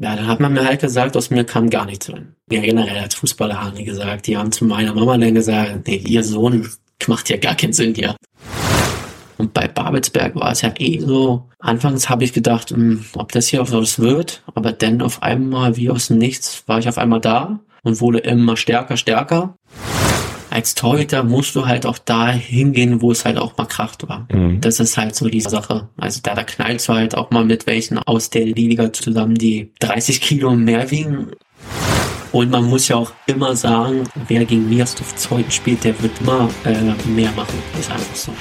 [0.00, 2.36] Ja, dann hat man mir halt gesagt, aus mir kann gar nichts sein.
[2.52, 5.96] Ja, generell als Fußballer haben die gesagt, die haben zu meiner Mama dann gesagt, nee,
[5.96, 6.68] ihr Sohn
[7.08, 8.14] macht ja gar keinen Sinn hier.
[9.38, 11.48] Und bei Babelsberg war es ja eh so.
[11.58, 15.76] Anfangs habe ich gedacht, mh, hm, ob das hier was wird, aber dann auf einmal,
[15.76, 19.56] wie aus dem Nichts, war ich auf einmal da und wurde immer stärker, stärker.
[20.50, 24.26] Als Torhüter musst du halt auch da hingehen, wo es halt auch mal Kracht war.
[24.32, 24.60] Mhm.
[24.60, 25.88] Das ist halt so die Sache.
[25.96, 29.72] Also da, da knallst du halt auch mal mit welchen aus der Liga zusammen, die
[29.80, 31.32] 30 Kilo mehr wiegen.
[32.32, 36.48] Und man muss ja auch immer sagen, wer gegen Miastov Zeug spielt, der wird immer
[36.64, 37.58] äh, mehr machen.
[37.78, 38.32] Ist einfach so.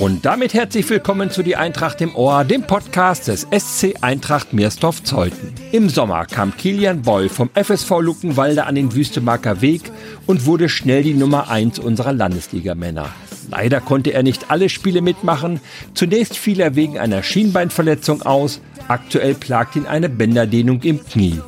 [0.00, 5.02] Und damit herzlich willkommen zu Die Eintracht im Ohr, dem Podcast des SC Eintracht Meersdorf
[5.02, 5.52] Zeuthen.
[5.72, 9.92] Im Sommer kam Kilian Boy vom FSV Luckenwalde an den Wüstemarker Weg
[10.26, 13.10] und wurde schnell die Nummer 1 unserer Landesligamänner.
[13.50, 15.60] Leider konnte er nicht alle Spiele mitmachen.
[15.92, 18.62] Zunächst fiel er wegen einer Schienbeinverletzung aus.
[18.88, 21.40] Aktuell plagt ihn eine Bänderdehnung im Knie.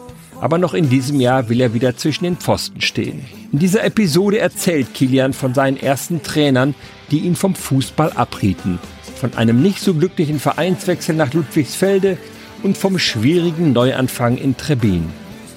[0.42, 3.25] Aber noch in diesem Jahr will er wieder zwischen den Pfosten stehen.
[3.50, 6.75] In dieser Episode erzählt Kilian von seinen ersten Trainern,
[7.12, 8.80] die ihn vom Fußball abrieten.
[9.14, 12.19] Von einem nicht so glücklichen Vereinswechsel nach Ludwigsfelde
[12.64, 15.10] und vom schwierigen Neuanfang in Trebin.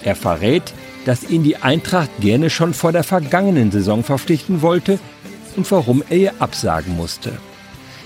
[0.03, 0.73] Er verrät,
[1.05, 4.99] dass ihn die Eintracht gerne schon vor der vergangenen Saison verpflichten wollte
[5.55, 7.31] und warum er ihr absagen musste.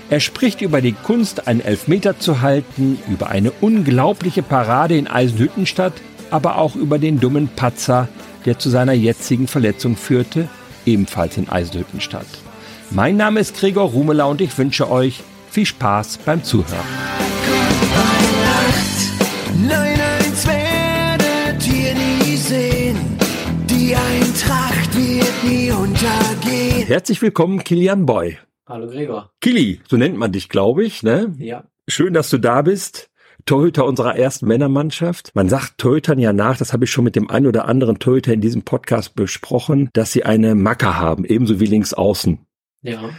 [0.08, 5.92] Er spricht über die Kunst, einen Elfmeter zu halten, über eine unglaubliche Parade in Eisenhüttenstadt
[6.30, 8.08] aber auch über den dummen Patzer,
[8.44, 10.48] der zu seiner jetzigen Verletzung führte,
[10.86, 12.26] ebenfalls in Eisenhüttenstadt.
[12.92, 16.84] Mein Name ist Gregor Rumela und ich wünsche euch viel Spaß beim Zuhören.
[19.62, 22.96] Nein, eins werdet ihr nie sehen.
[23.68, 26.84] Die Eintracht wird nie untergehen.
[26.84, 28.38] Herzlich willkommen, Kilian Boy.
[28.66, 29.30] Hallo Gregor.
[29.40, 31.32] Kili, so nennt man dich, glaube ich, ne?
[31.38, 31.62] Ja.
[31.86, 33.08] Schön, dass du da bist.
[33.46, 35.30] Torhüter unserer ersten Männermannschaft.
[35.34, 38.32] Man sagt Torhütern ja nach, das habe ich schon mit dem einen oder anderen Torhüter
[38.32, 42.40] in diesem Podcast besprochen, dass sie eine Macke haben, ebenso wie links außen.
[42.82, 43.10] Ja.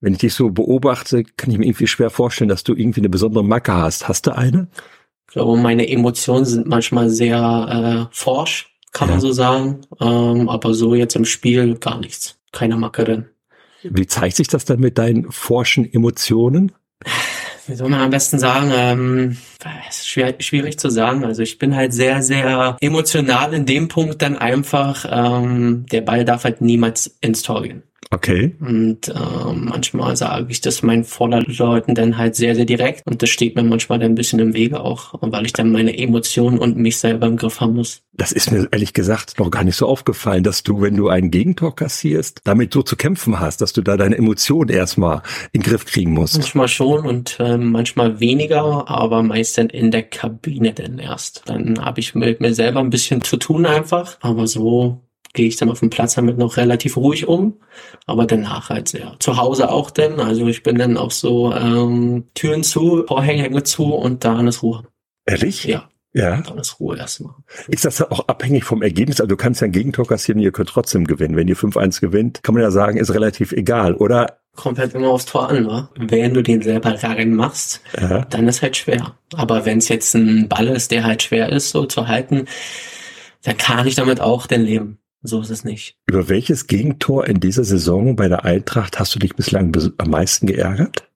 [0.00, 3.10] Wenn ich dich so beobachte, kann ich mir irgendwie schwer vorstellen, dass du irgendwie eine
[3.10, 4.08] besondere Macke hast.
[4.08, 4.68] Hast du eine?
[5.28, 9.14] Ich glaube, meine Emotionen sind manchmal sehr äh, forsch, kann ja.
[9.14, 9.82] man so sagen.
[10.00, 12.40] Ähm, aber so jetzt im Spiel gar nichts.
[12.52, 13.26] Keine Macke denn.
[13.82, 16.72] Wie zeigt sich das dann mit deinen forschen Emotionen?
[17.70, 19.36] wie soll man am besten sagen, ähm,
[19.88, 21.24] ist schwer, schwierig zu sagen.
[21.24, 26.24] Also ich bin halt sehr, sehr emotional in dem Punkt dann einfach, ähm, der Ball
[26.24, 27.82] darf halt niemals ins Tor gehen.
[28.08, 28.56] Okay.
[28.60, 33.06] Und äh, manchmal sage ich das meinen Vorderleuten dann halt sehr, sehr direkt.
[33.06, 35.96] Und das steht mir manchmal dann ein bisschen im Wege auch, weil ich dann meine
[35.96, 38.02] Emotionen und mich selber im Griff haben muss.
[38.14, 41.30] Das ist mir ehrlich gesagt noch gar nicht so aufgefallen, dass du, wenn du ein
[41.30, 45.22] Gegentor kassierst, damit so zu kämpfen hast, dass du da deine Emotionen erstmal
[45.52, 46.36] in den Griff kriegen musst.
[46.36, 51.44] Manchmal schon und äh, manchmal weniger, aber meist dann in der Kabine dann erst.
[51.46, 54.18] Dann habe ich mit mir selber ein bisschen zu tun einfach.
[54.20, 55.00] Aber so
[55.32, 57.60] gehe ich dann auf dem Platz damit noch relativ ruhig um,
[58.06, 59.16] aber danach halt sehr.
[59.20, 63.94] Zu Hause auch denn, also ich bin dann auch so ähm, Türen zu, Vorhänge zu
[63.94, 64.84] und dann ist Ruhe.
[65.26, 65.64] Ehrlich?
[65.64, 65.88] Ja.
[66.12, 66.40] Ja.
[66.40, 67.34] Dann ist Ruhe erstmal.
[67.68, 69.20] Ist das auch abhängig vom Ergebnis?
[69.20, 71.36] Also du kannst ja ein Gegentor kassieren, ihr könnt trotzdem gewinnen.
[71.36, 74.38] Wenn ihr 5-1 gewinnt, kann man ja sagen, ist relativ egal, oder?
[74.56, 75.88] Kommt halt immer aufs Tor an, wa?
[75.96, 78.24] Wenn du den selber rein machst, ja.
[78.24, 79.14] dann ist halt schwer.
[79.34, 82.46] Aber wenn es jetzt ein Ball ist, der halt schwer ist, so zu halten,
[83.44, 84.99] dann kann ich damit auch denn leben.
[85.22, 85.96] So ist es nicht.
[86.06, 90.46] Über welches Gegentor in dieser Saison bei der Eintracht hast du dich bislang am meisten
[90.46, 91.08] geärgert?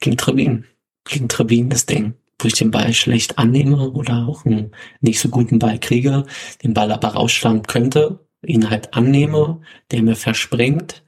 [0.00, 0.64] Gegen Trebin.
[1.04, 2.14] Gegen Trebin das Ding.
[2.40, 6.24] Wo ich den Ball schlecht annehme oder auch einen nicht so guten Ball kriege,
[6.64, 9.60] den Ball aber rausschlagen könnte, ihn halt annehme,
[9.92, 11.04] der mir verspringt.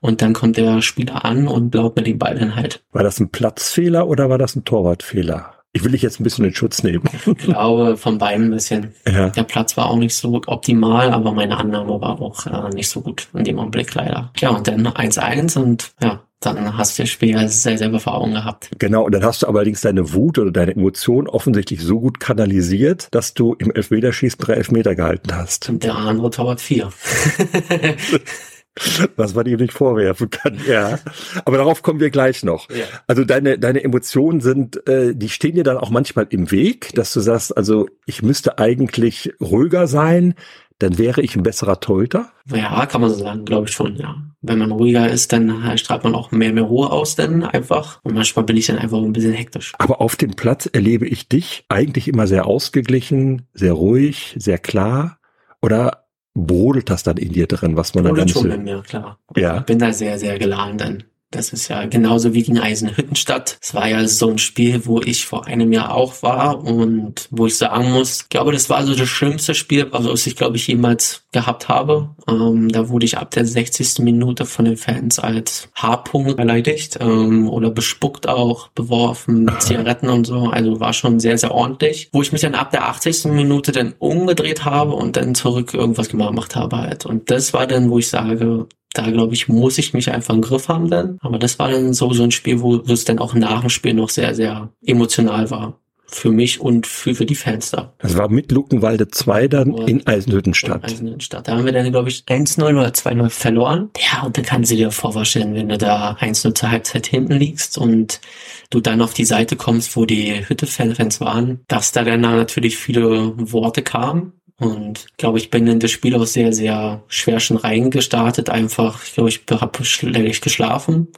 [0.00, 2.84] Und dann kommt der Spieler an und blaut mir den Ball dann halt.
[2.92, 5.61] War das ein Platzfehler oder war das ein Torwartfehler?
[5.74, 7.04] Ich will dich jetzt ein bisschen in Schutz nehmen.
[7.26, 8.94] Ich glaube, von beiden ein bisschen.
[9.10, 9.30] Ja.
[9.30, 13.00] Der Platz war auch nicht so optimal, aber meine Annahme war auch äh, nicht so
[13.00, 14.30] gut in dem Augenblick leider.
[14.38, 18.32] Ja, und dann 1-1 und ja, dann hast du das Spiel sehr selber vor Augen
[18.32, 18.70] gehabt.
[18.78, 23.08] Genau, und dann hast du allerdings deine Wut oder deine Emotion offensichtlich so gut kanalisiert,
[23.12, 25.68] dass du im Elfmeterschießen drei Elfmeter gehalten hast.
[25.68, 26.90] Und der andere Torwart vier.
[29.16, 30.58] was man ihm nicht vorwerfen kann.
[30.66, 30.98] Ja,
[31.44, 32.70] aber darauf kommen wir gleich noch.
[32.70, 32.84] Ja.
[33.06, 37.12] Also deine deine Emotionen sind, äh, die stehen dir dann auch manchmal im Weg, dass
[37.12, 40.34] du sagst, also ich müsste eigentlich ruhiger sein,
[40.78, 42.30] dann wäre ich ein besserer Torhüter.
[42.52, 43.96] Ja, kann man so sagen, glaube ich schon.
[43.96, 48.00] Ja, wenn man ruhiger ist, dann strahlt man auch mehr, mehr Ruhe aus dann einfach.
[48.02, 49.72] Und manchmal bin ich dann einfach ein bisschen hektisch.
[49.78, 55.18] Aber auf dem Platz erlebe ich dich eigentlich immer sehr ausgeglichen, sehr ruhig, sehr klar.
[55.60, 56.01] Oder
[56.34, 59.18] brodelt das dann in dir drin, was man dann Brodelt schon in mir, klar.
[59.36, 59.58] Ja.
[59.58, 61.04] Ich bin da sehr, sehr geladen dann.
[61.32, 63.58] Das ist ja genauso wie gegen Eisenhüttenstadt.
[63.60, 67.46] Es war ja so ein Spiel, wo ich vor einem Jahr auch war und wo
[67.46, 70.66] ich sagen muss, ich glaube, das war so das schlimmste Spiel, was ich, glaube ich,
[70.66, 72.10] jemals gehabt habe.
[72.28, 74.00] Ähm, da wurde ich ab der 60.
[74.00, 80.50] Minute von den Fans als Haarpunkt beleidigt ähm, oder bespuckt auch, beworfen, Zigaretten und so.
[80.50, 82.10] Also war schon sehr, sehr ordentlich.
[82.12, 83.24] Wo ich mich dann ab der 80.
[83.32, 87.06] Minute dann umgedreht habe und dann zurück irgendwas gemacht habe halt.
[87.06, 90.42] Und das war dann, wo ich sage, da glaube ich, muss ich mich einfach im
[90.42, 91.18] Griff haben dann.
[91.20, 93.94] Aber das war dann so, so ein Spiel, wo es dann auch nach dem Spiel
[93.94, 95.78] noch sehr, sehr emotional war.
[96.14, 97.94] Für mich und für, für die Fans da.
[97.96, 99.84] Das war mit Luckenwalde 2 dann Ja.
[99.86, 100.84] in Eisenhüttenstadt.
[100.84, 101.48] Eisenhüttenstadt.
[101.48, 103.88] Da haben wir dann, glaube ich, 1-0 oder 2-0 verloren.
[104.12, 107.78] Ja, und dann kannst du dir vorstellen, wenn du da 1-0 zur Halbzeit hinten liegst
[107.78, 108.20] und
[108.68, 113.32] du dann auf die Seite kommst, wo die Hütte-Fans waren, dass da dann natürlich viele
[113.50, 114.34] Worte kamen.
[114.62, 118.48] Und glaube, ich bin in das Spiel auch sehr, sehr schwer schon reingestartet.
[118.50, 121.08] Einfach, ich glaube, ich habe schlecht geschlafen.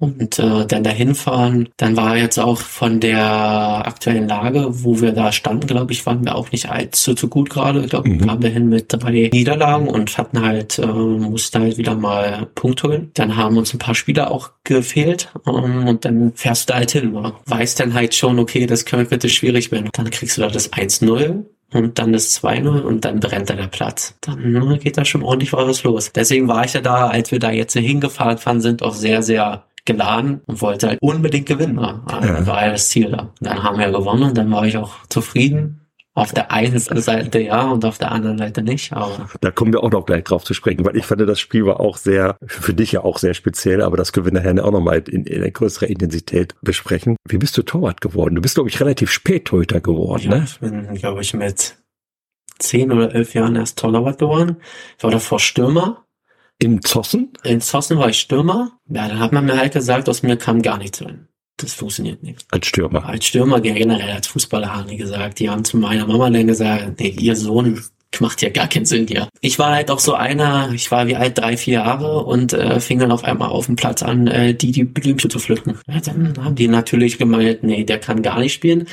[0.00, 3.18] Und äh, dann dahin fahren, dann war jetzt auch von der
[3.84, 7.50] aktuellen Lage, wo wir da standen, glaube ich, waren wir auch nicht allzu zu gut
[7.50, 7.80] gerade.
[7.80, 8.20] Ich glaube, Mhm.
[8.20, 12.84] wir kamen dahin mit drei Niederlagen und hatten halt, äh, mussten halt wieder mal Punkt
[12.84, 13.10] holen.
[13.14, 16.92] Dann haben uns ein paar Spieler auch gefehlt ähm, und dann fährst du da halt
[16.92, 17.10] hin.
[17.10, 17.32] Ne?
[17.46, 19.90] Weißt dann halt schon, okay, das könnte schwierig werden.
[19.94, 23.66] Dann kriegst du da das 1-0 und dann das 2-0 und dann brennt da der
[23.66, 24.14] Platz.
[24.20, 26.12] Dann äh, geht da schon ordentlich was los.
[26.12, 29.64] Deswegen war ich ja da, als wir da jetzt hingefahren fahren sind, auch sehr, sehr
[29.84, 31.76] geladen und wollte halt unbedingt gewinnen.
[31.76, 32.00] Ne?
[32.10, 32.46] Ja.
[32.46, 33.22] War ja das Ziel da.
[33.22, 35.80] Und dann haben wir gewonnen und dann war ich auch zufrieden.
[36.18, 39.84] Auf der einen Seite ja und auf der anderen Seite nicht, aber Da kommen wir
[39.84, 42.74] auch noch gleich drauf zu sprechen, weil ich fand, das Spiel war auch sehr, für
[42.74, 45.86] dich ja auch sehr speziell, aber das können wir nachher auch nochmal in, in größerer
[45.86, 47.16] Intensität besprechen.
[47.28, 48.34] Wie bist du Torwart geworden?
[48.34, 50.44] Du bist, glaube ich, relativ spät Torhüter geworden, ja, ne?
[50.44, 51.76] ich bin, glaube ich, mit
[52.58, 54.56] zehn oder elf Jahren erst Torwart geworden.
[54.96, 56.04] Ich war davor Stürmer.
[56.58, 57.32] In Zossen?
[57.44, 58.72] In Zossen war ich Stürmer.
[58.88, 61.28] Ja, dann hat man mir halt gesagt, aus mir kam gar nichts rein.
[61.58, 62.46] Das funktioniert nicht.
[62.50, 63.04] Als Stürmer.
[63.04, 67.00] Als Stürmer, generell als Fußballer haben die gesagt, die haben zu meiner Mama dann gesagt,
[67.00, 67.82] nee, ihr Sohn
[68.20, 69.28] macht ja gar keinen Sinn hier.
[69.40, 72.80] Ich war halt auch so einer, ich war wie alt, drei, vier Jahre und äh,
[72.80, 75.78] fing dann auf einmal auf dem Platz an, äh, die die Blümchen zu pflücken.
[75.86, 78.86] Ja, dann haben die natürlich gemeint, nee, der kann gar nicht spielen.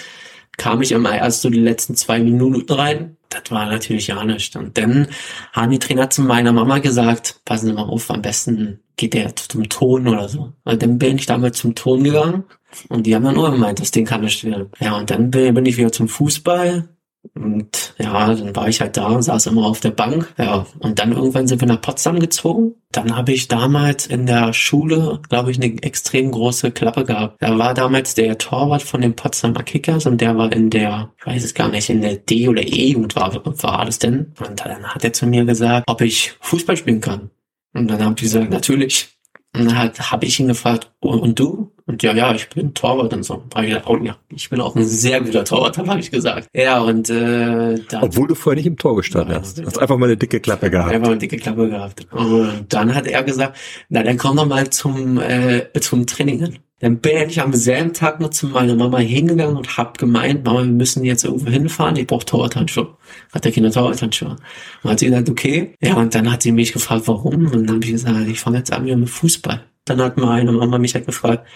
[0.58, 3.18] Kam ich immer erst so die letzten zwei Minuten rein.
[3.30, 4.56] Das war natürlich ja nicht.
[4.56, 5.08] Und dann
[5.54, 9.36] haben die Trainer zu meiner Mama gesagt, passen Sie mal auf, am besten geht der
[9.36, 10.54] zum Ton oder so.
[10.64, 12.46] Und dann bin ich damals zum Ton gegangen
[12.90, 14.70] und die haben dann nur gemeint, das Ding kann nicht spielen.
[14.80, 16.88] Ja, und dann bin ich wieder zum Fußball.
[17.34, 20.34] Und ja, dann war ich halt da, saß immer auf der Bank.
[20.38, 22.76] Ja, und dann irgendwann sind wir nach Potsdam gezogen.
[22.92, 27.42] Dann habe ich damals in der Schule, glaube ich, eine extrem große Klappe gehabt.
[27.42, 31.26] Da war damals der Torwart von den Potsdamer Kickers und der war in der, ich
[31.26, 34.34] weiß es gar nicht, in der D- oder E-Jugend war, war das denn.
[34.46, 37.32] Und dann hat er zu mir gesagt, ob ich Fußball spielen kann.
[37.74, 39.15] Und dann habe ich gesagt, natürlich.
[39.58, 41.72] Und dann hat- habe ich ihn gefragt, und, und du?
[41.88, 43.44] Und ja, ja, ich bin Torwart und so.
[43.54, 46.48] Hab ich gesagt, oh ja, ich bin auch ein sehr guter Torwart, habe ich gesagt.
[46.54, 49.60] Ja, und äh, dann Obwohl du vorher nicht im Tor gestanden Ja, hast.
[49.60, 49.66] ja.
[49.66, 50.92] Hast einfach mal eine dicke Klappe gehabt.
[50.92, 52.08] einfach eine dicke Klappe gehabt.
[52.12, 53.56] Und dann hat er gesagt,
[53.90, 56.58] na dann komm doch mal zum, äh, zum Training hin.
[56.80, 60.60] Dann bin ich am selben Tag noch zu meiner Mama hingegangen und hab gemeint, Mama,
[60.60, 62.98] wir müssen jetzt irgendwo hinfahren, ich brauche Torwarthandschuhe.
[63.34, 64.36] Hat der Kinder Torwarthandschuhe.
[64.84, 65.76] Und hat sie gesagt, okay.
[65.82, 67.46] Ja, und dann hat sie mich gefragt, warum?
[67.46, 69.64] Und dann habe ich gesagt, ich fange jetzt an mit Fußball.
[69.86, 71.48] Dann hat meine Mama mich halt gefragt,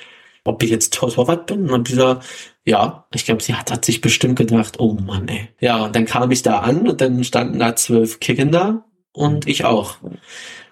[0.46, 1.70] ob ich jetzt Tor- Torwart bin.
[1.70, 2.22] Und dieser,
[2.64, 5.50] ja, ich glaube, sie hat, hat sich bestimmt gedacht, oh Mann, ey.
[5.60, 9.66] Ja, und dann kam ich da an und dann standen da zwölf da und ich
[9.66, 9.98] auch.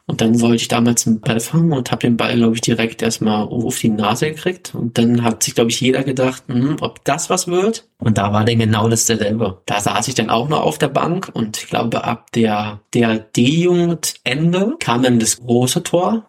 [0.10, 3.02] Und dann wollte ich damals einen Ball fangen und habe den Ball, glaube ich, direkt
[3.02, 4.74] erstmal auf die Nase gekriegt.
[4.74, 7.88] Und dann hat sich, glaube ich, jeder gedacht, hm, ob das was wird.
[8.00, 9.62] Und da war dann genau dasselbe.
[9.66, 13.18] Da saß ich dann auch noch auf der Bank und ich glaube, ab der, der
[13.18, 16.26] D-Jugend-Ende kam dann das große Tor.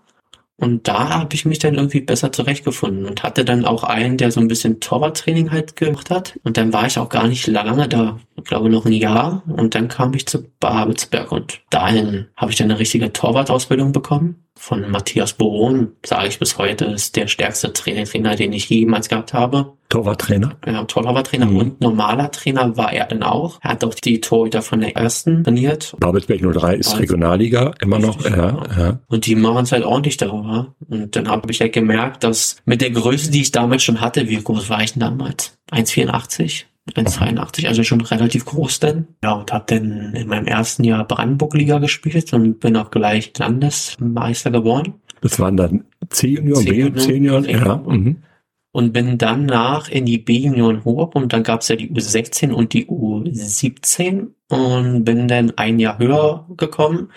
[0.61, 4.33] Und da habe ich mich dann irgendwie besser zurechtgefunden und hatte dann auch einen, der
[4.33, 6.37] so ein bisschen Torwarttraining halt gemacht hat.
[6.43, 9.45] Und dann war ich auch gar nicht lange da, ich glaube noch ein Jahr.
[9.47, 14.48] Und dann kam ich zu Babelsberg und dahin habe ich dann eine richtige Torwartausbildung bekommen.
[14.61, 19.33] Von Matthias Boron, sage ich bis heute, ist der stärkste Trainer, den ich jemals gehabt
[19.33, 19.75] habe.
[19.89, 20.57] Torwarttrainer.
[20.67, 21.57] Ja, Torwarttrainer Mhm.
[21.57, 23.59] und normaler Trainer war er dann auch.
[23.63, 27.99] Er hat auch die Torhüter von der ersten trainiert Babelsberg 03 ist Also- Regionalliga, immer
[27.99, 28.23] noch.
[28.29, 28.99] Ja, ja.
[29.07, 30.75] Und die machen es halt ordentlich darüber.
[30.89, 34.29] Und dann habe ich halt gemerkt, dass mit der Größe, die ich damals schon hatte,
[34.29, 35.57] wie groß war ich denn damals?
[35.71, 36.65] 1,84?
[36.95, 39.09] 1,82, also schon relativ groß dann.
[39.23, 44.51] Ja, und habe dann in meinem ersten Jahr Brandenburg-Liga gespielt und bin auch gleich Landesmeister
[44.51, 44.95] geworden.
[45.21, 47.77] Das waren dann C-Junioren, B-Junioren, ja.
[47.77, 48.23] Mhm.
[48.71, 52.73] Und bin dann nach in die B-Junioren hoch und dann gab's ja die U16 und
[52.73, 57.11] die U17 und bin dann ein Jahr höher gekommen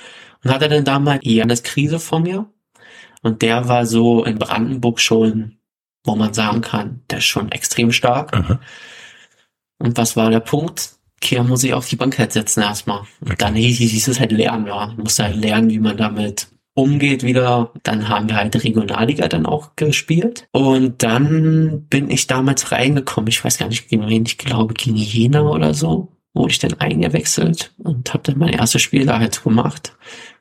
[0.43, 2.47] und hatte dann damals Janis Krise vor mir.
[3.21, 5.57] Und der war so in Brandenburg schon,
[6.03, 8.33] wo man sagen kann, der ist schon extrem stark.
[8.33, 8.59] Aha.
[9.81, 10.91] Und was war der Punkt?
[11.19, 13.01] Kehr muss ich auf die Bankett setzen erstmal.
[13.21, 14.87] Und dann hieß, es halt lernen, ja.
[14.87, 17.71] Man muss halt lernen, wie man damit umgeht wieder.
[17.83, 20.47] Dann haben wir halt Regionalliga dann auch gespielt.
[20.51, 23.27] Und dann bin ich damals reingekommen.
[23.27, 26.09] Ich weiß gar nicht gegen wen, ich glaube gegen Jena oder so.
[26.33, 29.97] Wurde ich dann eingewechselt und habe dann mein erstes Spiel da halt gemacht.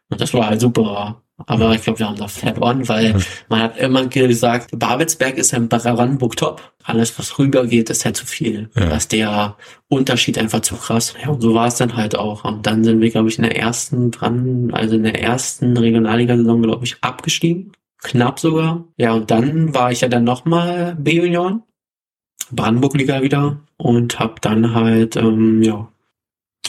[0.08, 1.22] Und das war halt super.
[1.46, 3.16] Aber ich glaube, wir haben da verloren, weil
[3.48, 6.72] man hat immer gesagt, Babelsberg ist ein Brandenburg top.
[6.82, 8.70] Alles, was rüber geht, ist halt zu viel.
[8.74, 8.86] Ja.
[8.86, 9.56] Da ist der
[9.88, 11.14] Unterschied einfach zu krass.
[11.22, 12.44] Ja, und so war es dann halt auch.
[12.44, 16.62] Und dann sind wir, glaube ich, in der ersten dran, also in der ersten Regionalliga-Saison,
[16.62, 17.72] glaube ich, abgestiegen.
[18.02, 18.84] Knapp sogar.
[18.96, 21.62] Ja, und dann war ich ja dann nochmal B-Union.
[22.52, 25.88] Brandenburg-Liga wieder und habe dann halt, ähm, ja,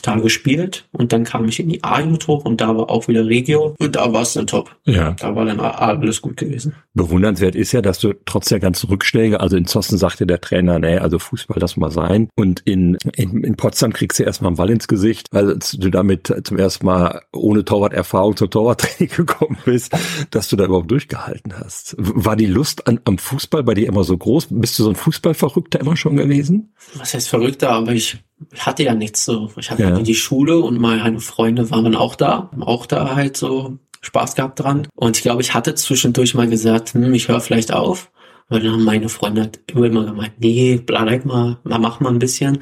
[0.01, 3.25] da gespielt und dann kam ich in die A-Jugend hoch und da war auch wieder
[3.25, 4.75] Regio und da war es dann top.
[4.86, 5.12] Ja.
[5.12, 6.75] Da war dann alles gut gewesen.
[6.93, 10.79] Bewundernswert ist ja, dass du trotz der ganzen Rückschläge, also in Zossen sagte der Trainer,
[10.79, 12.29] nee, also Fußball lass mal sein.
[12.36, 16.33] Und in, in, in Potsdam kriegst du erstmal einen Ball ins Gesicht, weil du damit
[16.43, 19.95] zum ersten Mal ohne Torwart-Erfahrung zum Torwarttraining gekommen bist,
[20.31, 21.95] dass du da überhaupt durchgehalten hast.
[21.98, 24.48] War die Lust an, am Fußball bei dir immer so groß?
[24.50, 26.74] Bist du so ein Fußballverrückter immer schon gewesen?
[26.95, 28.19] Was heißt verrückter, aber ich
[28.60, 29.50] hatte ja nichts so.
[29.57, 29.91] Ich hatte Ja.
[29.91, 34.36] halt die Schule und meine Freunde waren auch da, haben auch da halt so Spaß
[34.36, 34.88] gehabt dran.
[34.95, 38.12] Und ich glaube, ich hatte zwischendurch mal gesagt, hm, ich höre vielleicht auf.
[38.50, 42.10] Aber dann haben meine Freunde halt immer immer gemeint, nee, bleib mal, mal, mach mal
[42.10, 42.60] ein bisschen.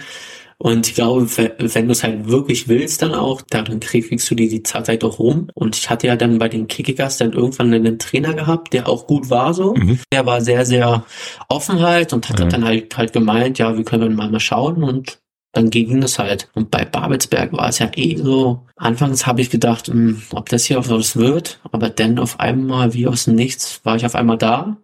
[0.62, 4.36] Und ich glaube, we- wenn du es halt wirklich willst, dann auch, dann kriegst du
[4.36, 5.48] die, die Zeit halt auch rum.
[5.53, 9.07] Und ich hatte ja dann bei den Kickers dann irgendwann einen Trainer gehabt, der auch
[9.07, 9.74] gut war so.
[9.74, 10.00] Mhm.
[10.12, 11.05] Der war sehr, sehr
[11.48, 12.48] offen halt und hat Ja.
[12.48, 15.19] dann halt, halt gemeint, ja, wir können mal, mal schauen und
[15.59, 16.49] dann ging es halt.
[16.53, 18.65] Und bei Babelsberg war es ja eh so.
[18.77, 23.07] Anfangs habe ich gedacht, hm, ob das hier was wird, aber dann auf einmal, wie
[23.07, 24.77] aus dem Nichts, war ich auf einmal da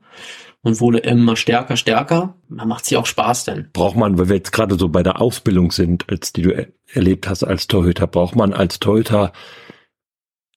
[0.62, 2.36] und wurde immer stärker, stärker.
[2.50, 3.70] Man macht sich auch Spaß denn.
[3.72, 6.68] Braucht man, weil wir jetzt gerade so bei der Ausbildung sind, als die du er
[6.94, 9.32] erlebt hast als Torhüter, braucht man als Torhüter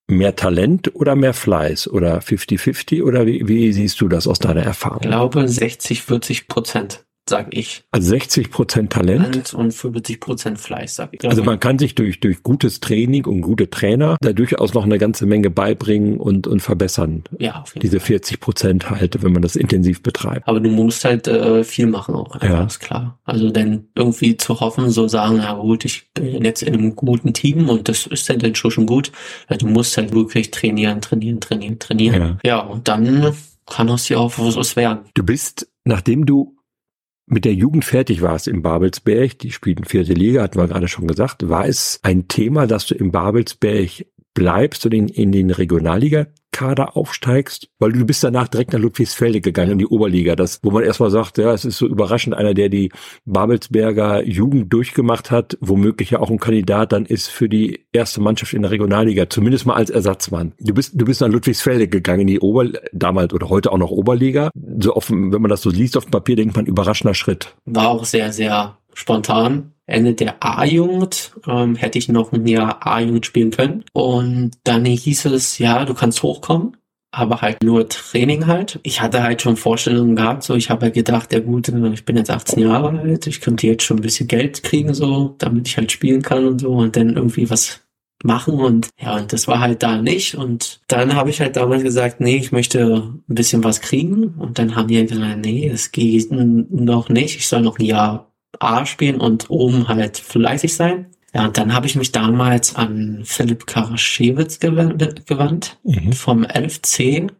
[0.08, 4.60] mehr Talent oder mehr Fleiß oder 50-50 oder wie, wie siehst du das aus deiner
[4.60, 5.00] Ich Erfahrung?
[5.00, 7.84] glaube 60, 40 Prozent, sag ich.
[7.90, 9.52] Also 60 Prozent Talent.
[9.54, 11.24] Und 50 Prozent Fleiß, sag ich.
[11.28, 14.98] Also man kann sich durch, durch gutes Training und gute Trainer da durchaus noch eine
[14.98, 17.24] ganze Menge beibringen und, und verbessern.
[17.38, 18.06] ja, auf jeden Diese Fall.
[18.08, 20.46] 40 Prozent halt, wenn man das intensiv betreibt.
[20.48, 22.64] Aber du musst halt äh, viel machen auch, Ja.
[22.64, 23.18] ist klar.
[23.24, 27.32] Also denn irgendwie zu hoffen, so sagen, na gut, ich bin jetzt in einem guten
[27.32, 29.12] Team und das ist dann schon schon gut.
[29.50, 32.38] Ja, du musst halt wirklich trainieren, trainieren, trainieren, trainieren.
[32.44, 32.48] Ja.
[32.48, 33.32] Ja, und dann
[33.66, 35.00] kann aus dir auch was werden.
[35.14, 36.56] Du bist, nachdem du
[37.28, 41.06] mit der Jugend fertig warst in Babelsberg, die spielten vierte Liga, hatten wir gerade schon
[41.06, 44.06] gesagt, war es ein Thema, dass du in Babelsberg
[44.38, 47.68] bleibst und in, in den Regionalliga-Kader aufsteigst?
[47.80, 51.10] Weil du bist danach direkt nach Ludwigsfelde gegangen, in die Oberliga, das, wo man erstmal
[51.10, 52.92] sagt, ja, es ist so überraschend, einer, der die
[53.24, 58.54] Babelsberger Jugend durchgemacht hat, womöglich ja auch ein Kandidat dann ist für die erste Mannschaft
[58.54, 60.52] in der Regionalliga, zumindest mal als Ersatzmann.
[60.60, 63.90] Du bist, du bist nach Ludwigsfelde gegangen, in die Ober, damals oder heute auch noch
[63.90, 64.50] Oberliga.
[64.78, 67.56] So offen, wenn man das so liest auf dem Papier, denkt man, überraschender Schritt.
[67.64, 69.72] War auch sehr, sehr spontan.
[69.86, 73.84] Ende der A-Jugend ähm, hätte ich noch ein Jahr A-Jugend spielen können.
[73.92, 76.76] Und dann hieß es, ja, du kannst hochkommen,
[77.10, 78.80] aber halt nur Training halt.
[78.82, 82.16] Ich hatte halt schon Vorstellungen gehabt, so ich habe halt gedacht, ja gut, ich bin
[82.16, 85.76] jetzt 18 Jahre alt, ich könnte jetzt schon ein bisschen Geld kriegen, so, damit ich
[85.78, 87.80] halt spielen kann und so und dann irgendwie was
[88.24, 91.84] machen und ja, und das war halt da nicht und dann habe ich halt damals
[91.84, 95.68] gesagt, nee, ich möchte ein bisschen was kriegen und dann haben die halt gesagt, nee,
[95.70, 100.74] das geht noch nicht, ich soll noch ein Jahr A spielen und oben halt fleißig
[100.74, 101.06] sein.
[101.34, 105.76] Ja, und dann habe ich mich damals an Philipp Karaschewitz gewandt, gewandt
[106.14, 107.30] vom 11C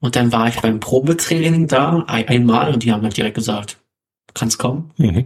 [0.00, 3.78] und dann war ich beim Probetraining da ein, einmal und die haben halt direkt gesagt,
[4.32, 4.92] kannst kommen.
[4.96, 5.24] Mhm.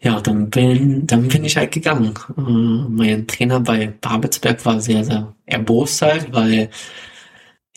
[0.00, 2.14] Ja, dann bin, dann bin ich halt gegangen.
[2.36, 6.70] Äh, mein Trainer bei Babelsberg war sehr, sehr erbost halt, weil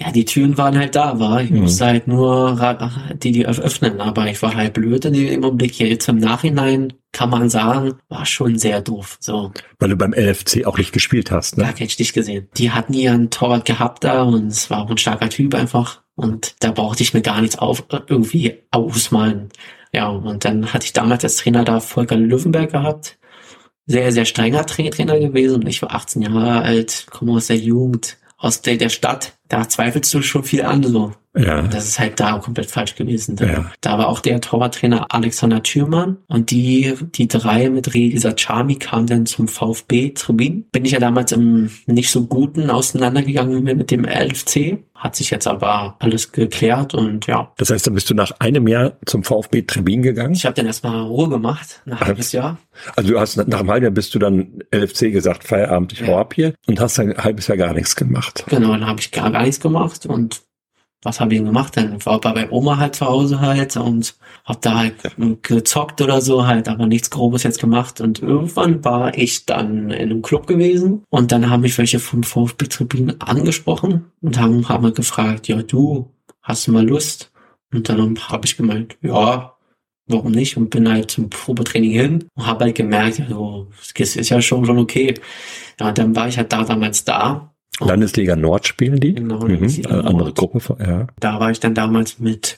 [0.02, 1.42] ja, die Türen waren halt da, war.
[1.42, 1.62] Ich Mhm.
[1.62, 2.80] musste halt nur
[3.22, 5.78] die, die öff- öffnen, aber ich war halt blöd in dem Augenblick.
[5.80, 9.18] Jetzt im Nachhinein kann man sagen, war schon sehr doof.
[9.20, 11.66] So, Weil du beim LFC auch nicht gespielt hast, ne?
[11.68, 12.48] hätte ich dich gesehen.
[12.58, 16.02] Die hatten ihren Torwart gehabt da und es war auch ein starker Typ einfach.
[16.16, 19.50] Und da brauchte ich mir gar nichts auf, irgendwie ausmalen.
[19.94, 23.18] Ja, und dann hatte ich damals als Trainer da Volker Löwenberg gehabt.
[23.88, 25.56] Sehr, sehr strenger Tra Trainer gewesen.
[25.64, 29.70] Und ich war 18 Jahre alt, komme aus der Jugend, aus der, der Stadt, da
[29.70, 31.14] zweifelst du schon viel an, so.
[31.34, 31.62] Ja.
[31.62, 33.38] Das ist halt da komplett falsch gewesen.
[33.38, 33.72] Da, Ja.
[33.80, 39.08] da war auch der Torwarttrainer Alexander Thürmann und die, die drei mit Reza Chami kamen
[39.08, 40.66] dann zum VfB Tribin.
[40.72, 44.80] Bin ich ja damals im nicht so guten auseinandergegangen mit, mit dem LFC.
[44.94, 47.52] Hat sich jetzt aber alles geklärt und ja.
[47.58, 50.34] Das heißt, dann bist du nach einem Jahr zum VfB Trebin gegangen.
[50.34, 52.58] Ich habe dann erstmal Ruhe gemacht, ein halbes Jahr.
[52.96, 56.12] Also du hast nach einem halben Jahr bist du dann LFC gesagt, Feierabend, ich hau
[56.12, 56.20] Ja.
[56.20, 58.44] ab hier und hast dann ein halbes Jahr gar nichts gemacht.
[58.50, 60.42] Genau, dann habe ich gar, gar nichts gemacht und
[61.04, 61.78] was habe ich denn gemacht?
[61.78, 64.16] Dann war bei Oma halt zu Hause halt und
[64.46, 64.96] hab da halt
[65.42, 70.12] gezockt oder so halt, aber nichts Grobes jetzt gemacht und irgendwann war ich dann in
[70.12, 74.84] einem Club gewesen und dann haben mich welche vom VfB Tribün angesprochen und haben, haben
[74.84, 77.32] halt gefragt, ja du, hast du mal Lust?
[77.74, 79.56] Und dann habe ich gemeint, ja,
[80.08, 80.58] warum nicht?
[80.58, 84.66] Und bin halt zum Probetraining hin und habe halt gemerkt, also, es ist ja schon,
[84.66, 85.14] schon okay.
[85.80, 87.51] Ja, dann war ich halt da damals da
[87.86, 89.16] Landesliga Nord spielen die.
[89.16, 89.64] Genau, Mhm.
[89.88, 90.34] Eine andere.
[90.34, 91.08] Gruppe, ja.
[91.20, 92.58] Da war ich dann damals mit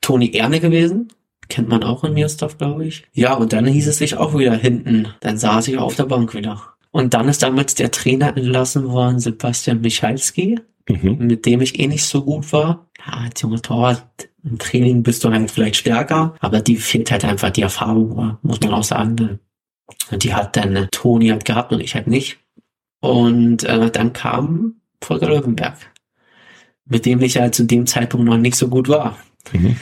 [0.00, 1.08] Toni Erne gewesen.
[1.48, 3.04] Kennt man auch in Miersdorf, glaube ich.
[3.12, 5.08] Ja, und dann hieß es sich auch wieder hinten.
[5.20, 6.62] Dann saß ich auf der Bank wieder.
[6.92, 11.18] Und dann ist damals der Trainer entlassen worden, Sebastian Michalski, Mhm.
[11.26, 12.88] mit dem ich eh nicht so gut war.
[13.06, 14.04] Ja, als junger Torwart
[14.44, 18.60] im Training bist du halt vielleicht stärker, aber die fehlt halt einfach die Erfahrung, muss
[18.60, 19.38] man auch sagen.
[20.10, 22.38] Und die hat dann äh, Toni hat gehabt und ich halt nicht.
[23.02, 25.76] Und äh, dann kam Volker Löwenberg,
[26.86, 29.18] mit dem ich halt zu dem Zeitpunkt noch nicht so gut war.
[29.52, 29.76] Mhm.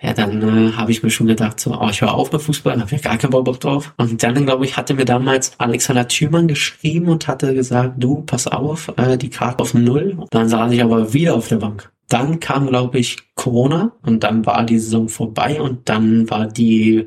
[0.00, 2.80] Ja, dann äh, habe ich mir schon gedacht, so, oh, ich höre auf mit Fußball,
[2.80, 3.94] habe ich gar keinen Bock drauf.
[3.96, 8.46] Und dann, glaube ich, hatte mir damals Alexander Thümann geschrieben und hatte gesagt, du, pass
[8.46, 10.14] auf, äh, die Karte auf Null.
[10.16, 11.91] Und dann saß ich aber wieder auf der Bank.
[12.12, 17.06] Dann kam, glaube ich, Corona und dann war die Saison vorbei und dann war die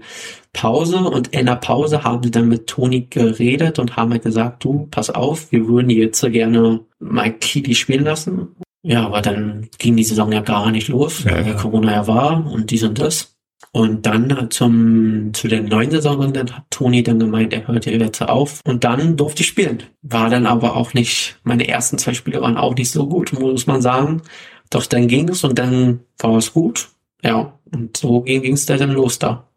[0.52, 4.64] Pause und in der Pause haben sie dann mit Toni geredet und haben halt gesagt,
[4.64, 8.56] du, pass auf, wir würden die jetzt so gerne mal Kili spielen lassen.
[8.82, 11.54] Ja, aber dann ging die Saison ja gar nicht los, Ja, weil ja.
[11.54, 13.35] Corona ja war und dies und das.
[13.72, 17.92] Und dann zum, zu der neuen Saison, dann hat Toni dann gemeint, er hört ja
[17.92, 18.62] jetzt auf.
[18.64, 19.84] Und dann durfte ich spielen.
[20.02, 23.68] War dann aber auch nicht, meine ersten zwei Spiele waren auch nicht so gut, muss
[23.68, 24.22] man sagen.
[24.70, 26.90] Doch dann ging es und dann war es gut.
[27.24, 29.48] Ja, und so ging es dann los da.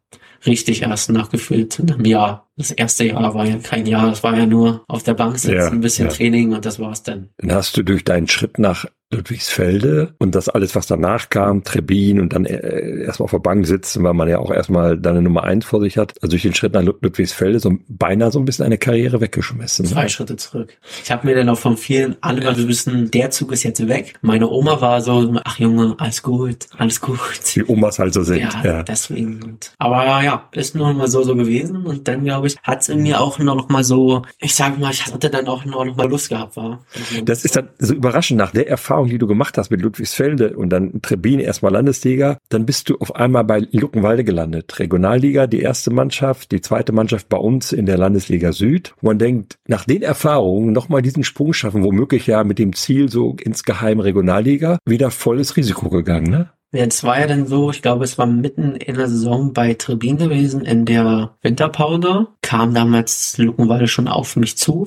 [0.47, 2.48] Richtig erst nachgefühlt in einem Jahr.
[2.59, 5.57] Das erste Jahr war ja kein Jahr, das war ja nur auf der Bank sitzen,
[5.57, 6.13] Ja, ein bisschen ja.
[6.13, 7.29] Training und das war's dann.
[7.39, 8.85] Dann hast du durch deinen Schritt nach
[9.33, 13.67] Ludwigsfelde und das alles, was danach kam, Trebin und dann äh, erstmal auf der Bank
[13.67, 16.55] sitzen, weil man ja auch erstmal deine Nummer eins vor sich hat, also durch den
[16.55, 19.85] Schritt nach Lud- Ludwigsfelde so beinahe so ein bisschen eine Karriere weggeschmissen.
[19.87, 19.91] ne?
[19.93, 20.77] Zwei Schritte zurück.
[21.03, 24.15] Ich habe mir dann auch von vielen alle mal wissen, der Zug ist jetzt weg.
[24.23, 27.19] Meine Oma war so, ach Junge, alles gut, alles gut.
[27.55, 28.41] Wie Omas halt so sind.
[28.41, 28.83] Ja, Ja.
[28.83, 29.59] deswegen.
[29.79, 33.03] Aber ja, ist nur mal so so gewesen und dann glaube ich, hat es in
[33.03, 36.09] mir auch noch mal so, ich sag mal, ich hatte dann auch noch, noch mal
[36.09, 36.81] Lust gehabt, war.
[36.95, 40.57] Also, Das ist dann so überraschend nach der Erfahrung, die du gemacht hast mit Ludwigsfelde
[40.57, 44.79] und dann Trebin erstmal Landesliga, dann bist du auf einmal bei Luckenwalde gelandet.
[44.79, 48.95] Regionalliga, die erste Mannschaft, die zweite Mannschaft bei uns in der Landesliga Süd.
[48.97, 53.09] Und man denkt, nach den Erfahrungen nochmal diesen Sprung schaffen, womöglich ja mit dem Ziel
[53.09, 56.51] so insgeheim Regionalliga, wieder volles Risiko gegangen, ne?
[56.71, 60.19] Es war ja dann so, ich glaube, es war mitten in der Saison bei Trebin
[60.19, 64.87] gewesen, in der Winterpause, kam damals Luckenwalde schon auf mich zu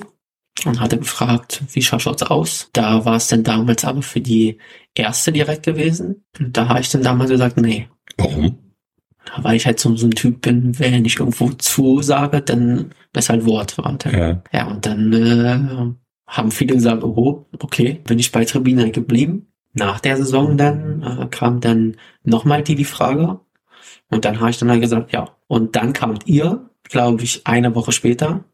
[0.64, 2.70] und hatte gefragt, wie schaut's aus?
[2.72, 4.58] Da war es dann damals aber für die
[4.94, 6.24] erste direkt gewesen.
[6.38, 7.88] Und da habe ich dann damals gesagt, nee.
[8.16, 8.58] Warum?
[9.38, 13.46] Weil ich halt so, so ein Typ bin, wenn ich irgendwo zusage, dann ist halt
[13.46, 13.78] Wort.
[13.78, 14.10] Warte.
[14.10, 14.42] Ja.
[14.52, 15.94] Ja, und dann äh,
[16.26, 19.51] haben viele gesagt, oh, okay, bin ich bei Tribune geblieben.
[19.74, 23.40] Nach der Saison dann äh, kam dann nochmal die, die Frage.
[24.10, 25.30] Und dann habe ich dann halt gesagt, ja.
[25.46, 28.44] Und dann kamt ihr, glaube ich, eine Woche später,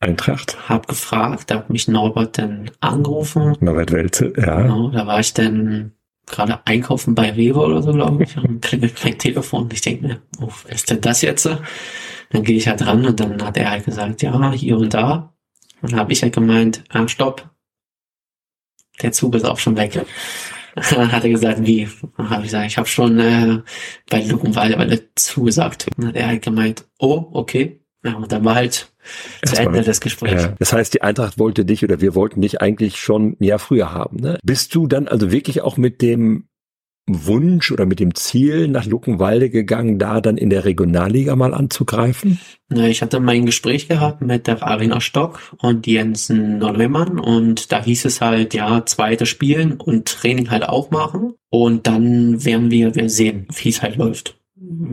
[0.00, 0.68] Eintracht.
[0.68, 3.56] hab gefragt, da hat mich Norbert dann angerufen.
[3.60, 4.62] Norbert Welze, ja.
[4.62, 5.92] Genau, da war ich dann
[6.26, 8.36] gerade einkaufen bei Rewe oder so, glaube ich.
[8.36, 9.62] Und klingelt mein Telefon.
[9.62, 11.48] Und ich denke mir, oh, wer ist denn das jetzt?
[12.30, 15.34] Dann gehe ich halt ran und dann hat er halt gesagt, ja, hier und da.
[15.80, 17.48] Und dann habe ich halt gemeint, ah, stopp.
[19.02, 20.04] Der Zug ist auch schon weg.
[20.76, 21.88] Hat er gesagt, wie?
[22.16, 23.60] Habe ich gesagt, ich habe schon äh,
[24.08, 25.86] bei Luckenwalde zugesagt.
[25.96, 27.80] Dann hat er halt gemeint, oh, okay.
[28.04, 28.92] Ja, und dann war halt
[29.44, 30.42] zu Erstmal Ende des Gesprächs.
[30.42, 30.54] Ja.
[30.58, 33.92] Das heißt, die Eintracht wollte dich oder wir wollten dich eigentlich schon ein Jahr früher
[33.92, 34.18] haben.
[34.18, 34.38] Ne?
[34.44, 36.48] Bist du dann also wirklich auch mit dem
[37.08, 42.38] Wunsch oder mit dem Ziel nach Luckenwalde gegangen, da dann in der Regionalliga mal anzugreifen?
[42.68, 47.82] Na, ich hatte mein Gespräch gehabt mit der Arena Stock und Jensen Neumann und da
[47.82, 52.94] hieß es halt, ja, zweite Spielen und Training halt auch machen und dann werden wir,
[52.94, 54.37] wir sehen, wie es halt läuft.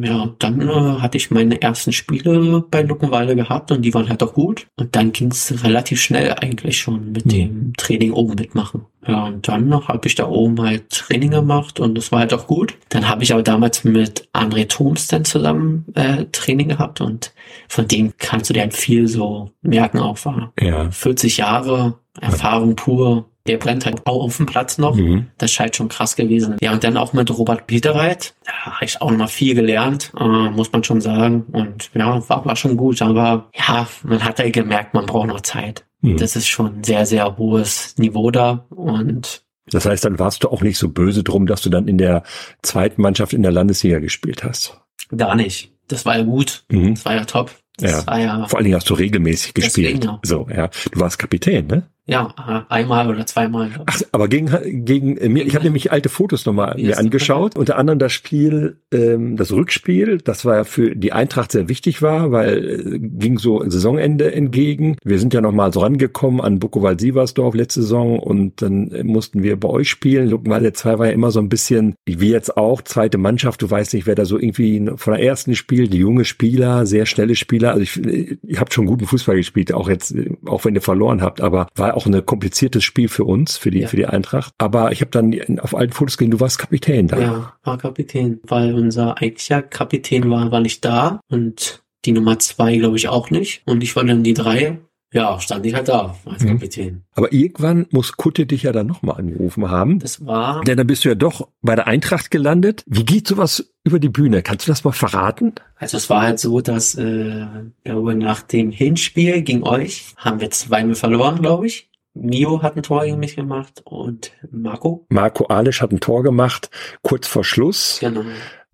[0.02, 4.22] Ja, dann äh, hatte ich meine ersten Spiele bei Luckenwalde gehabt und die waren halt
[4.24, 4.68] auch gut.
[4.78, 7.30] Und dann ging es relativ schnell eigentlich schon mit Mhm.
[7.30, 8.86] dem Training oben mitmachen.
[9.08, 12.34] Ja, und dann noch habe ich da oben halt Training gemacht und das war halt
[12.34, 12.76] auch gut.
[12.90, 17.32] Dann habe ich aber damals mit André Thoms dann zusammen äh, Training gehabt und
[17.68, 20.90] von dem kannst du dir halt viel so merken, auch war Ja.
[20.90, 23.30] 40 Jahre Erfahrung pur.
[23.48, 24.96] Der brennt halt auch auf dem Platz noch.
[24.96, 25.28] Mhm.
[25.38, 26.56] Das scheint schon krass gewesen.
[26.62, 28.34] Ja, und dann auch mit Robert Peterreit.
[28.46, 31.46] Da habe ich auch noch mal viel gelernt, äh, muss man schon sagen.
[31.52, 33.02] Und ja, war, war schon gut.
[33.04, 35.86] Aber ja, man hat halt gemerkt, man braucht noch Zeit.
[36.02, 36.18] Mhm.
[36.18, 38.66] Das ist schon ein sehr, sehr hohes Niveau da.
[38.70, 42.00] Und Das heißt, dann warst du auch nicht so böse drum, dass du dann in
[42.00, 42.24] der
[42.64, 44.80] zweiten Mannschaft in der Landesliga gespielt hast.
[45.16, 45.72] gar nicht.
[45.88, 46.64] Das war ja gut.
[46.70, 46.96] Mhm.
[46.96, 47.52] Das war ja top.
[47.78, 48.08] Das Ja.
[48.08, 50.06] war ja, Vor allen Dingen hast du regelmäßig Deswegen, gespielt.
[50.06, 50.20] ja.
[50.24, 50.70] So, ja.
[50.92, 51.84] Du warst Kapitän, ne?
[52.08, 53.70] Ja, einmal oder zweimal.
[53.70, 53.74] ich.
[53.84, 57.58] Ach, aber gegen, gegen äh, mir, ich habe nämlich alte Fotos nochmal mir angeschaut.
[57.58, 62.04] Unter anderem das Spiel, ähm, das Rückspiel, das war ja für die Eintracht sehr wichtig
[62.04, 64.98] war, weil äh, ging so Saisonende entgegen.
[65.04, 69.60] Wir sind ja nochmal so rangekommen an Bucowald-Sieversdorf letzte Saison und dann äh, mussten wir
[69.60, 70.30] bei euch spielen.
[70.30, 73.64] Luckenwalde 2 war ja immer so ein bisschen, wie jetzt auch, zweite Mannschaft.
[73.64, 77.08] Du weißt nicht, wer da so irgendwie von der ersten spielt, die junge Spieler, sehr
[77.08, 77.72] schnelle Spieler.
[77.72, 80.82] Also ich, äh, ihr habt schon guten Fußball gespielt, auch jetzt, äh, auch wenn ihr
[80.82, 83.88] verloren habt, aber war auch ein kompliziertes Spiel für uns, für die, Ja.
[83.88, 84.54] für die Eintracht.
[84.58, 87.20] Aber ich habe dann auf alten Fotos gesehen, du warst Kapitän da.
[87.20, 92.78] Ja, war Kapitän, weil unser eigentlicher Kapitän war, war nicht da und die Nummer zwei,
[92.78, 93.64] glaube ich, auch nicht.
[93.66, 94.78] Und ich war dann die drei.
[95.16, 96.48] Ja, stand ich halt da als Mhm.
[96.50, 97.04] Kapitän.
[97.14, 100.00] Aber irgendwann muss Kutte dich ja dann nochmal angerufen haben.
[100.00, 102.84] Das war, Denn dann bist du ja doch bei der Eintracht gelandet.
[102.86, 104.42] Wie geht sowas über die Bühne?
[104.44, 105.54] Kannst du das mal verraten?
[105.78, 107.46] also es war halt so, dass, äh,
[107.86, 111.90] nach dem Hinspiel gegen euch haben wir zweimal verloren, glaube ich.
[112.14, 115.06] Mio hat ein Tor gegen mich gemacht und Marco.
[115.10, 116.70] Marco Alisch hat ein Tor gemacht,
[117.04, 117.98] kurz vor Schluss.
[118.02, 118.24] Genau.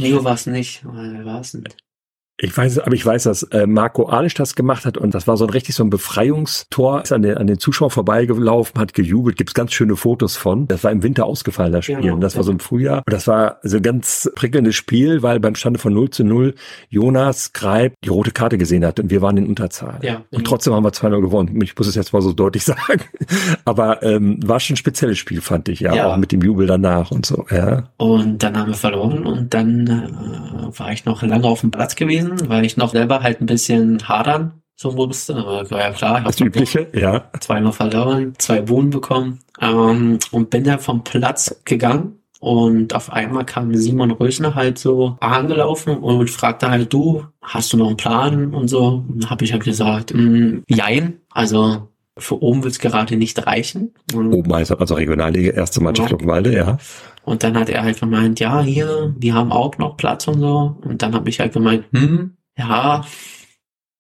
[0.02, 0.84] Mio war es nicht.
[0.92, 1.66] Wer war es denn?
[2.44, 5.38] Ich weiß, aber ich weiß, dass äh, Marco Alisch das gemacht hat und das war
[5.38, 7.04] so ein richtig so ein Befreiungstor.
[7.04, 9.38] Ist an den, an den Zuschauern vorbeigelaufen, hat gejubelt.
[9.38, 10.68] Gibt's ganz schöne Fotos von.
[10.68, 11.98] Das war im Winter ausgefallen, das Spiel.
[11.98, 13.04] Genau, und das war so im Frühjahr.
[13.06, 16.56] Und das war so ein ganz prickelndes Spiel, weil beim Stande von 0 zu 0
[16.90, 20.00] Jonas Greib die rote Karte gesehen hat und wir waren in Unterzahl.
[20.02, 20.24] Ja.
[20.32, 21.62] Und trotzdem haben wir 2-0 gewonnen.
[21.62, 23.02] Ich muss es jetzt mal so deutlich sagen.
[23.66, 25.94] Aber ähm, war schon ein spezielles Spiel, fand ich, ja.
[25.94, 26.08] Ja.
[26.08, 27.84] Auch mit dem Jubel danach und so, ja.
[27.98, 31.96] Und dann haben wir verloren und dann äh, war ich noch lange auf dem Platz
[31.96, 35.36] gewesen, weil ich noch selber halt ein bisschen hadern so musste.
[35.36, 37.30] Aber war ja klar, ich Das Übliche, ja.
[37.40, 42.18] zweimal verloren, zwei Buhnen bekommen ähm, und bin dann vom Platz gegangen.
[42.40, 47.78] Und auf einmal kam Simon Rösner halt so angelaufen und fragte halt, du, hast du
[47.78, 49.06] noch einen Plan und so?
[49.08, 53.94] Und dann habe ich halt gesagt, mm, jein, also für oben wird's gerade nicht reichen.
[54.14, 56.12] Und Oben heißt also Regionalliga, erste Mannschaft.
[56.12, 56.78] Luckenwalde, ja.
[57.24, 60.78] und dann hat er halt gemeint, ja, hier, die haben auch noch Platz und so.
[60.84, 63.06] Und dann habe ich halt gemeint, hm, ja,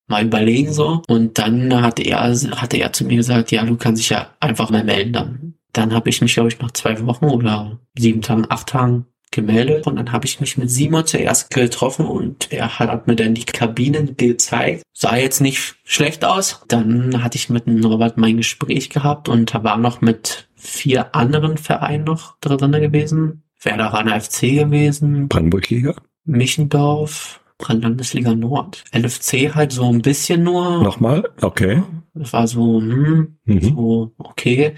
[0.08, 1.02] mal überlegen so.
[1.08, 4.70] Und dann hat er, hatte er zu mir gesagt, ja, du kannst dich ja einfach
[4.70, 5.54] mal melden dann.
[5.74, 9.88] Dann habe ich mich, glaube ich, nach zwei Wochen oder sieben Tagen, acht Tagen gemeldet.
[9.88, 13.46] Und dann habe ich mich mit Simon zuerst getroffen und er hat mir dann die
[13.46, 14.84] Kabine gezeigt.
[14.94, 16.62] Sah jetzt nicht schlecht aus.
[16.68, 21.58] Dann hatte ich mit Norbert mein Gespräch gehabt und da war noch mit vier anderen
[21.58, 23.44] Vereinen noch drin gewesen.
[23.64, 25.96] Werderaner FC gewesen, Brandenburg-Liga.
[26.26, 28.84] Michendorf, Landesliga Nord.
[28.92, 30.84] LFC halt so ein bisschen nur.
[30.84, 31.84] Nochmal, okay.
[32.14, 33.62] Das war so, hm, Mhm.
[33.62, 34.74] so, okay.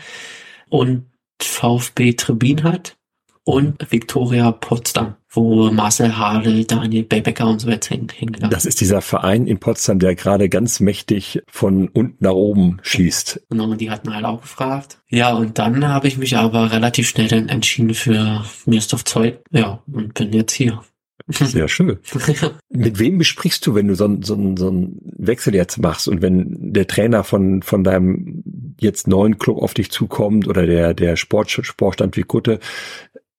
[0.70, 1.06] Und
[1.42, 2.98] VfB Trebin halt.
[3.46, 8.80] Und Viktoria Potsdam, wo Marcel Hadel, Daniel Bebecker und so jetzt hin, hingegangen Das ist
[8.80, 13.48] dieser Verein in Potsdam, der gerade ganz mächtig von unten nach oben schießt.
[13.50, 15.00] Genau, und die hatten halt auch gefragt.
[15.10, 19.40] Ja, und dann habe ich mich aber relativ schnell dann entschieden für Mirstorf Zeug.
[19.52, 20.82] Ja, und bin jetzt hier.
[21.28, 22.00] Sehr schön.
[22.70, 26.22] Mit wem besprichst du, wenn du so, einen- so, so einen Wechsel jetzt machst und
[26.22, 28.44] wenn der Trainer von, von deinem
[28.80, 32.60] jetzt neuen Club auf dich zukommt oder der, der Sport, Sportstand wie Kutte,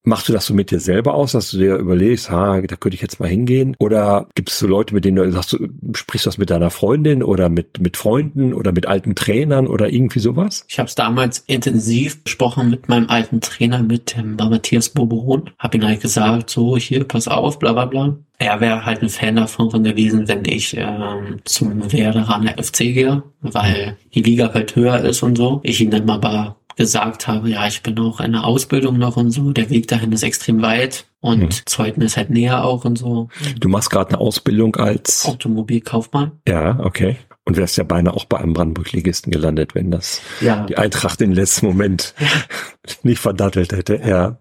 [0.04, 2.94] machst du das so mit dir selber aus, dass du dir überlegst, ha, da könnte
[2.94, 3.74] ich jetzt mal hingehen?
[3.78, 6.70] Oder gibt es so Leute, mit denen du sagst, du sprichst du das mit deiner
[6.70, 10.64] Freundin oder mit, mit Freunden oder mit alten Trainern oder irgendwie sowas?
[10.68, 15.50] Ich habe es damals intensiv besprochen mit meinem alten Trainer, mit dem Matthias Boberon.
[15.58, 18.16] Hab ihm halt gesagt, so hier, pass auf, bla bla bla.
[18.38, 23.96] Er wäre halt ein Fan davon gewesen, wenn ich ähm, zum Werderaner FC gehe, weil
[24.12, 25.60] die Liga halt höher ist und so.
[25.62, 29.16] Ich ihm dann mal aber gesagt habe, ja, ich bin auch in der Ausbildung noch
[29.16, 31.48] und so, der Weg dahin ist extrem weit und Mhm.
[31.66, 33.28] Zeuthen ist halt näher auch und so.
[33.58, 36.32] Du machst gerade eine Ausbildung als, Automobilkaufmann.
[36.48, 37.16] ja, okay.
[37.46, 41.30] Und wärst ja beinahe auch bei einem Brandenburg-Ligisten gelandet, wenn das Ja, die Eintracht im
[41.32, 42.14] letzten Moment
[43.02, 44.38] nicht verdattelt hätte, ja.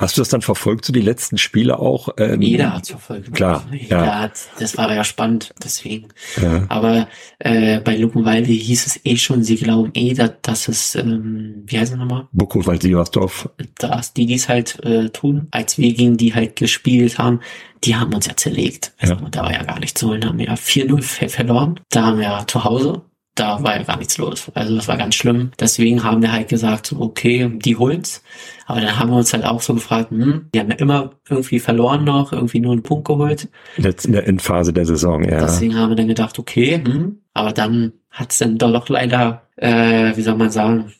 [0.00, 2.08] Hast du das dann verfolgt, so die letzten Spiele auch?
[2.16, 3.34] Ähm, Jeder hat verfolgt.
[3.34, 3.66] Klar.
[3.70, 4.20] Jeder ja.
[4.20, 6.08] hat, das war ja spannend, deswegen.
[6.40, 6.64] Ja.
[6.70, 7.06] Aber
[7.38, 11.78] äh, bei Luckenwalde hieß es eh schon, sie glauben eh, dass, dass es, ähm, wie
[11.78, 12.28] heißt es nochmal?
[12.32, 13.50] Buchenwald-Sieversdorf.
[13.76, 17.40] Dass die dies halt äh, tun, als wir gegen die halt gespielt haben,
[17.84, 18.94] die haben uns ja zerlegt.
[18.98, 19.28] Also, ja.
[19.30, 21.78] Da war ja gar nichts zu holen, haben wir ja 4-0 verloren.
[21.90, 23.02] Da haben wir zu Hause
[23.40, 24.50] da war ja gar nichts los.
[24.54, 25.50] Also das war ganz schlimm.
[25.58, 28.22] Deswegen haben wir halt gesagt, okay, die holen's.
[28.66, 31.58] Aber dann haben wir uns halt auch so gefragt, hm, die haben ja immer irgendwie
[31.58, 33.48] verloren noch, irgendwie nur einen Punkt geholt.
[33.76, 35.40] In der Endphase der Saison, ja.
[35.40, 40.22] Deswegen haben wir dann gedacht, okay, hm, aber dann hat's dann doch leider, äh, wie
[40.22, 40.92] soll man sagen,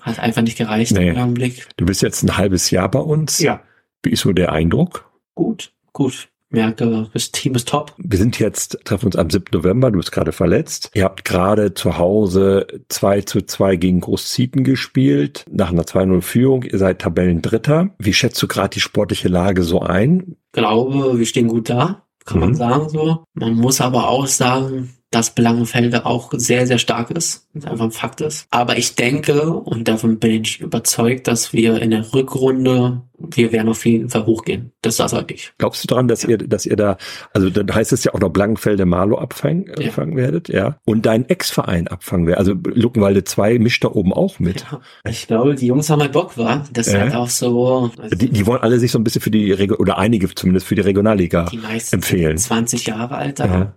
[0.00, 1.10] hat einfach nicht gereicht nee.
[1.10, 1.66] im Augenblick.
[1.76, 3.40] Du bist jetzt ein halbes Jahr bei uns.
[3.40, 3.62] Ja.
[4.02, 5.10] Wie ist so der Eindruck?
[5.34, 7.92] Gut, gut merke, das Team ist top.
[7.98, 9.46] Wir sind jetzt, treffen uns am 7.
[9.52, 10.90] November, du bist gerade verletzt.
[10.94, 16.62] Ihr habt gerade zu Hause 2 zu 2 gegen Großzieten gespielt, nach einer 2-0-Führung.
[16.62, 17.90] Ihr seid Tabellendritter.
[17.98, 20.36] Wie schätzt du gerade die sportliche Lage so ein?
[20.46, 22.44] Ich glaube, wir stehen gut da, kann mhm.
[22.44, 23.24] man sagen so.
[23.34, 27.46] Man muss aber auch sagen, dass Belangenfelde auch sehr, sehr stark ist.
[27.54, 28.48] Das einfach ein Fakt ist.
[28.50, 33.68] Aber ich denke, und davon bin ich überzeugt, dass wir in der Rückrunde, wir werden
[33.68, 34.72] auf jeden Fall hochgehen.
[34.82, 35.52] Das sage ich.
[35.58, 36.30] Glaubst du daran, dass ja.
[36.30, 36.96] ihr, dass ihr da,
[37.32, 39.86] also dann heißt es ja auch noch Blankenfelde Malo abfangen, ja.
[39.86, 40.78] abfangen werdet, ja?
[40.84, 42.40] Und deinen Ex-Verein abfangen werdet.
[42.40, 44.62] Also Luckenwalde 2 mischt da oben auch mit.
[44.62, 44.80] Ja.
[45.08, 46.64] Ich glaube, die Jungs haben halt Bock, war.
[46.72, 47.92] Das ist halt auch so.
[47.98, 50.66] Also die, die wollen alle sich so ein bisschen für die, Reg oder einige zumindest
[50.66, 51.60] für die Regionalliga die
[51.92, 52.36] empfehlen.
[52.36, 53.74] 20 Jahre alt, da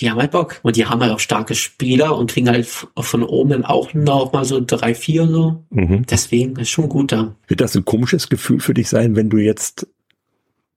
[0.00, 0.60] die haben halt Bock.
[0.62, 4.32] Und die haben halt auch starke Spieler und kriegen halt von oben dann auch noch
[4.32, 5.64] mal so drei, vier so.
[5.70, 6.04] Mhm.
[6.06, 7.34] Deswegen ist schon gut da.
[7.46, 9.86] Wird das ein komisches Gefühl für dich sein, wenn du jetzt,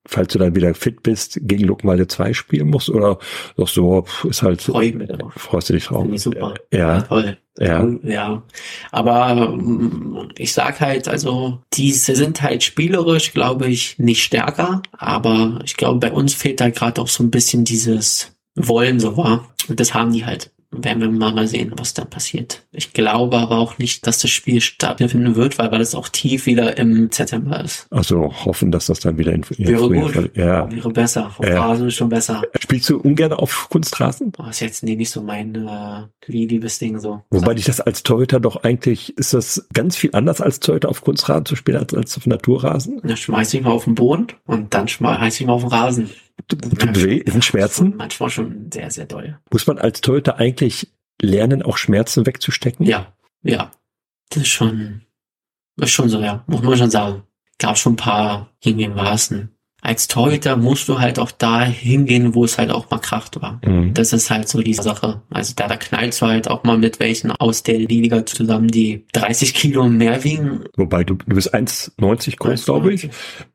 [0.06, 2.90] falls du dann wieder fit bist, gegen Luckenwalde 2 spielen musst?
[2.90, 3.18] Oder
[3.56, 4.62] doch so, ist halt.
[4.62, 5.34] Freu ich mich drauf.
[5.36, 6.06] Freust du dich drauf?
[6.12, 6.54] Ich super.
[6.72, 7.02] Ja.
[7.02, 7.38] toll.
[7.60, 7.90] Ja.
[8.04, 8.44] ja.
[8.92, 14.84] Aber mm, ich sag halt, also, diese sind halt spielerisch, glaube ich, nicht stärker.
[14.92, 19.16] Aber ich glaube, bei uns fehlt halt gerade auch so ein bisschen dieses, wollen so
[19.16, 19.48] war.
[19.70, 20.52] Und das haben die halt.
[20.70, 22.66] Werden wir mal sehen, was da passiert.
[22.74, 26.46] Ich glaube aber auch nicht, dass das Spiel stattfinden wird, weil, weil es auch tief
[26.46, 27.88] wieder im September ist.
[27.90, 30.12] Also hoffen, dass das dann wieder in Wäre gut.
[30.12, 30.70] Fall, ja.
[30.70, 31.32] Wäre besser.
[31.38, 31.66] Auf ja.
[31.66, 32.42] Rasen ist schon besser.
[32.60, 34.34] Spielst du ungern auf Kunstrasen?
[34.38, 37.22] Oh, ist jetzt nee, nicht so mein äh, liebes Ding so.
[37.30, 41.02] Wobei dich das als Torhüter doch eigentlich, ist das ganz viel anders als Torhüter auf
[41.02, 43.00] Kunstrasen zu spielen als, als auf Naturrasen?
[43.04, 46.10] Da schmeiß ich mal auf den Boden und dann schmeiß ich mal auf den Rasen.
[46.48, 47.24] Tut weh?
[47.26, 47.96] Sind Schmerzen?
[47.98, 49.40] Manchmal schon sehr, sehr doll.
[49.52, 52.86] Muss man als Torhüter eigentlich lernen, auch Schmerzen wegzustecken?
[52.86, 53.72] Ja, ja.
[54.30, 55.02] Das ist schon,
[55.78, 56.44] das ist schon so, ja.
[56.48, 57.24] Muss man schon sagen.
[57.60, 58.52] Gab schon ein paar,
[59.30, 59.50] denn?
[59.82, 63.62] Als Torhüter musst du halt auch da hingehen, wo es halt auch mal kracht war.
[63.66, 63.94] Mhm.
[63.94, 65.22] Das ist halt so die Sache.
[65.30, 69.06] Also da, da knallst du halt auch mal mit welchen aus der Liga zusammen, die
[69.14, 70.66] 30 Kilo mehr wiegen.
[70.76, 73.10] Wobei du, du bist 1,90 groß, glaube ich.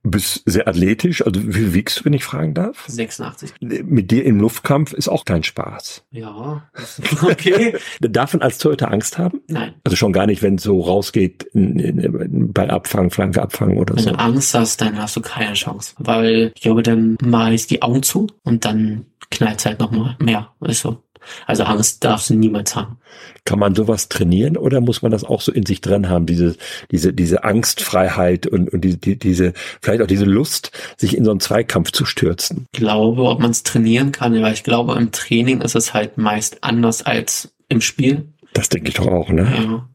[0.05, 1.27] Bist sehr athletisch.
[1.27, 2.85] Also wie wiegst du, wenn ich fragen darf?
[2.87, 3.55] 86.
[3.61, 6.05] Mit dir im Luftkampf ist auch kein Spaß.
[6.13, 6.63] Ja,
[7.23, 7.77] okay.
[8.01, 9.41] Darf man als Torhüter Angst haben?
[9.49, 9.75] Nein.
[9.85, 13.79] Also schon gar nicht, wenn es so rausgeht, in, in, in, bei Abfang, Flanke abfangen
[13.79, 14.11] oder wenn so.
[14.11, 15.95] Wenn du Angst hast, dann hast du keine Chance.
[15.99, 19.81] Weil weil ich glaube, dann mache ich die Augen zu und dann knallt es halt
[19.81, 20.53] nochmal mehr.
[20.61, 21.03] Ist so.
[21.47, 22.99] Also Angst darfst du niemals haben.
[23.45, 26.57] Kann man sowas trainieren oder muss man das auch so in sich drin haben, diese,
[26.91, 31.31] diese, diese Angstfreiheit und, und die, die, diese, vielleicht auch diese Lust, sich in so
[31.31, 32.67] einen Zweikampf zu stürzen?
[32.73, 36.19] Ich glaube, ob man es trainieren kann, weil ich glaube, im Training ist es halt
[36.19, 38.33] meist anders als im Spiel.
[38.53, 39.53] Das denke ich doch auch, ne?
[39.57, 39.89] Ja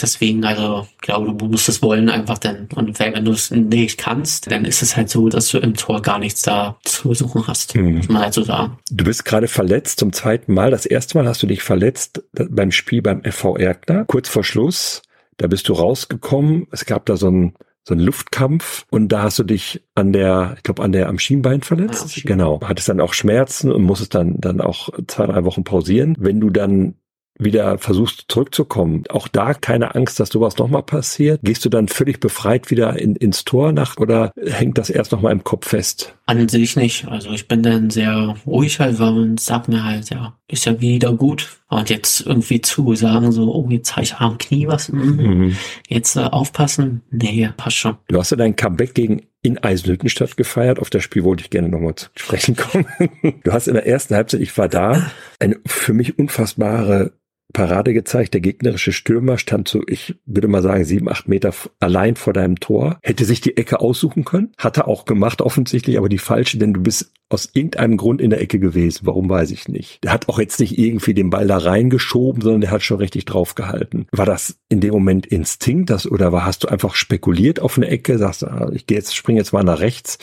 [0.00, 2.68] deswegen, also, ich glaube, du musst es wollen einfach denn.
[2.74, 6.02] Und wenn du es nicht kannst, dann ist es halt so, dass du im Tor
[6.02, 7.74] gar nichts da zu suchen hast.
[7.74, 8.02] Mhm.
[8.08, 8.78] Man halt so sagen.
[8.90, 10.70] Du bist gerade verletzt zum zweiten Mal.
[10.70, 14.04] Das erste Mal hast du dich verletzt beim Spiel beim FV Erkner.
[14.06, 15.02] Kurz vor Schluss,
[15.36, 16.66] da bist du rausgekommen.
[16.72, 17.54] Es gab da so ein
[17.88, 21.18] so ein Luftkampf und da hast du dich an der, ich glaube, an der am
[21.18, 22.16] Schienbein verletzt.
[22.18, 22.60] Ja, genau.
[22.62, 26.14] Hattest dann auch Schmerzen und musstest dann dann auch zwei, drei Wochen pausieren.
[26.18, 26.96] Wenn du dann
[27.38, 31.40] wieder versuchst zurückzukommen, auch da keine Angst, dass sowas nochmal passiert?
[31.42, 35.32] Gehst du dann völlig befreit wieder in, ins Tor nach oder hängt das erst nochmal
[35.32, 36.14] im Kopf fest?
[36.26, 37.08] An sich nicht.
[37.08, 40.80] Also ich bin dann sehr ruhig halt, weil man sagt mir halt, ja, ist ja
[40.80, 41.58] wieder gut.
[41.68, 45.16] Und jetzt irgendwie zu sagen so, oh, jetzt habe ich am Knie was, mhm.
[45.16, 45.56] mhm.
[45.88, 47.96] jetzt äh, aufpassen, nee, passt schon.
[48.08, 50.78] Du hast ja dein Comeback gegen in Eisenhüttenstadt gefeiert.
[50.78, 52.86] Auf das Spiel wollte ich gerne nochmal zu sprechen kommen.
[53.44, 57.12] Du hast in der ersten Halbzeit, ich war da, eine für mich unfassbare
[57.52, 58.34] Parade gezeigt.
[58.34, 62.60] Der gegnerische Stürmer stand so, ich würde mal sagen, sieben, acht Meter allein vor deinem
[62.60, 62.98] Tor.
[63.02, 64.52] Hätte sich die Ecke aussuchen können.
[64.58, 68.30] Hat er auch gemacht, offensichtlich, aber die falsche, denn du bist aus irgendeinem Grund in
[68.30, 69.00] der Ecke gewesen.
[69.06, 70.02] Warum weiß ich nicht.
[70.04, 73.26] Der hat auch jetzt nicht irgendwie den Ball da reingeschoben, sondern der hat schon richtig
[73.26, 74.06] draufgehalten.
[74.12, 77.88] War das in dem Moment Instinkt, das, oder war, hast du einfach spekuliert auf eine
[77.88, 80.18] Ecke, sagst, ah, ich gehe jetzt, springe jetzt mal nach rechts,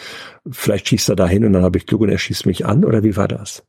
[0.50, 2.84] vielleicht schießt er da hin und dann habe ich Glück und er schießt mich an,
[2.84, 3.64] oder wie war das?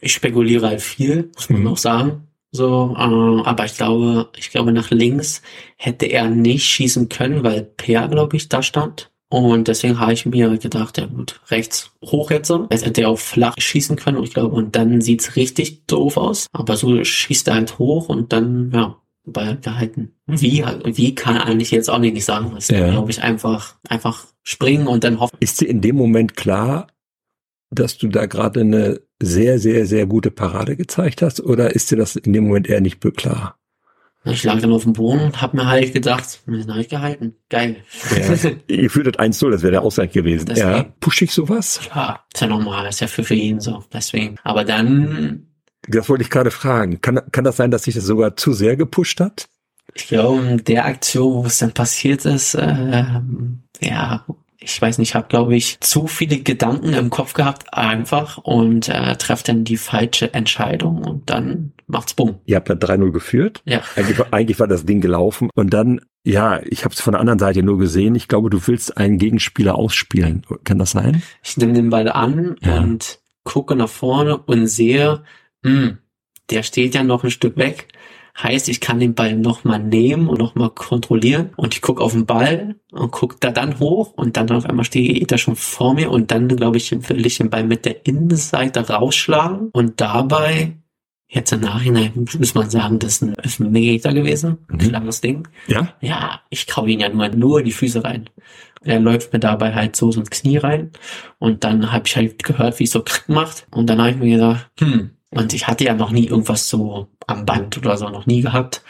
[0.00, 1.66] Ich spekuliere halt viel, muss man mhm.
[1.68, 2.27] auch sagen.
[2.50, 5.42] So, äh, aber ich glaube, ich glaube, nach links
[5.76, 9.10] hätte er nicht schießen können, weil Per, glaube ich, da stand.
[9.30, 12.66] Und deswegen habe ich mir gedacht, ja gut, rechts hoch jetzt so.
[12.70, 16.16] Jetzt hätte er auch flach schießen können und ich glaube, und dann sieht's richtig doof
[16.16, 16.46] aus.
[16.52, 18.96] Aber so schießt er halt hoch und dann, ja,
[19.32, 20.14] Ball gehalten.
[20.26, 22.52] Wie, wie kann eigentlich jetzt auch nicht sagen.
[22.54, 22.90] Das ja.
[22.90, 25.36] glaube ich einfach, einfach springen und dann hoffen.
[25.40, 26.86] Ist dir in dem Moment klar,
[27.70, 31.40] dass du da gerade eine sehr, sehr, sehr gute Parade gezeigt hast?
[31.40, 33.58] Oder ist dir das in dem Moment eher nicht klar?
[34.24, 37.36] Ich lag dann auf dem Boden und hab mir halt gedacht, mir ist ich gehalten.
[37.48, 37.76] Geil.
[38.10, 38.50] Ja.
[38.66, 40.46] Ihr führtet 1-0, das wäre der Ausgleich gewesen.
[40.46, 40.86] Deswegen, ja.
[41.00, 41.80] Push ich sowas?
[41.94, 43.84] Ja, ist ja normal, ist ja für, für ihn so.
[43.92, 44.36] Deswegen.
[44.42, 45.46] Aber dann.
[45.86, 47.00] Das wollte ich gerade fragen.
[47.00, 49.48] Kann, kann das sein, dass sich das sogar zu sehr gepusht hat?
[49.94, 53.04] Ich glaube, in der Aktion, wo es dann passiert ist, äh,
[53.80, 54.26] ja,
[54.68, 59.16] ich weiß nicht, habe glaube ich zu viele Gedanken im Kopf gehabt einfach und äh,
[59.16, 62.36] treffe dann die falsche Entscheidung und dann macht's bumm.
[62.44, 63.62] Ihr habt dann 3-0 geführt.
[63.64, 63.82] Ja.
[63.96, 67.38] Eigentlich, eigentlich war das Ding gelaufen und dann, ja, ich habe es von der anderen
[67.38, 68.14] Seite nur gesehen.
[68.14, 70.44] Ich glaube, du willst einen Gegenspieler ausspielen.
[70.64, 71.22] Kann das sein?
[71.42, 72.78] Ich nehme den Ball an ja.
[72.78, 75.22] und gucke nach vorne und sehe,
[75.62, 75.98] mh, hm,
[76.50, 77.88] der steht ja noch ein Stück weg
[78.40, 82.24] Heißt, ich kann den Ball nochmal nehmen und nochmal kontrollieren und ich gucke auf den
[82.24, 86.10] Ball und gucke da dann hoch und dann auf einmal steht er schon vor mir
[86.10, 90.74] und dann, glaube ich, will ich den Ball mit der Innenseite rausschlagen und dabei
[91.30, 94.58] Jetzt im Nachhinein muss man sagen, das ist ein Elfmeter gewesen.
[94.68, 94.88] Ein mhm.
[94.88, 95.46] klares Ding.
[95.66, 95.92] Ja?
[96.00, 98.30] Ja, ich kau ihn ja nur, nur in die Füße rein.
[98.82, 100.90] Er läuft mir dabei halt so, so ins Knie rein.
[101.38, 103.66] Und dann habe ich halt gehört, wie es so krieg macht.
[103.70, 107.08] Und dann habe ich mir gedacht, hm, und ich hatte ja noch nie irgendwas so
[107.28, 108.82] am Band oder so, noch nie gehabt.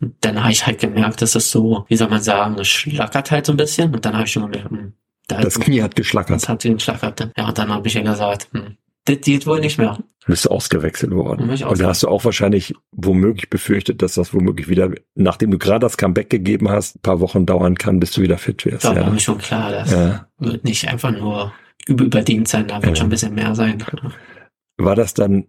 [0.00, 3.30] Und dann habe ich halt gemerkt, dass es so, wie soll man sagen, es schlackert
[3.30, 3.94] halt so ein bisschen.
[3.94, 4.92] Und dann habe ich schon gemerkt, hm,
[5.28, 6.36] da das Knie hat geschlackert.
[6.36, 7.32] Das hat geschlackert.
[7.36, 9.98] Ja, und dann habe ich ja gesagt, hm, das geht wohl nicht mehr.
[10.20, 11.48] Du bist ausgewechselt worden.
[11.48, 15.80] Und da hast du auch wahrscheinlich womöglich befürchtet, dass das womöglich wieder, nachdem du gerade
[15.80, 18.84] das Comeback gegeben hast, ein paar Wochen dauern kann, bis du wieder fit wirst.
[18.84, 19.02] Da ja.
[19.02, 20.26] war mir schon klar, das ja.
[20.38, 21.52] wird nicht einfach nur
[21.86, 22.96] überdient sein, da wird ja.
[22.96, 23.82] schon ein bisschen mehr sein.
[24.78, 25.46] War das dann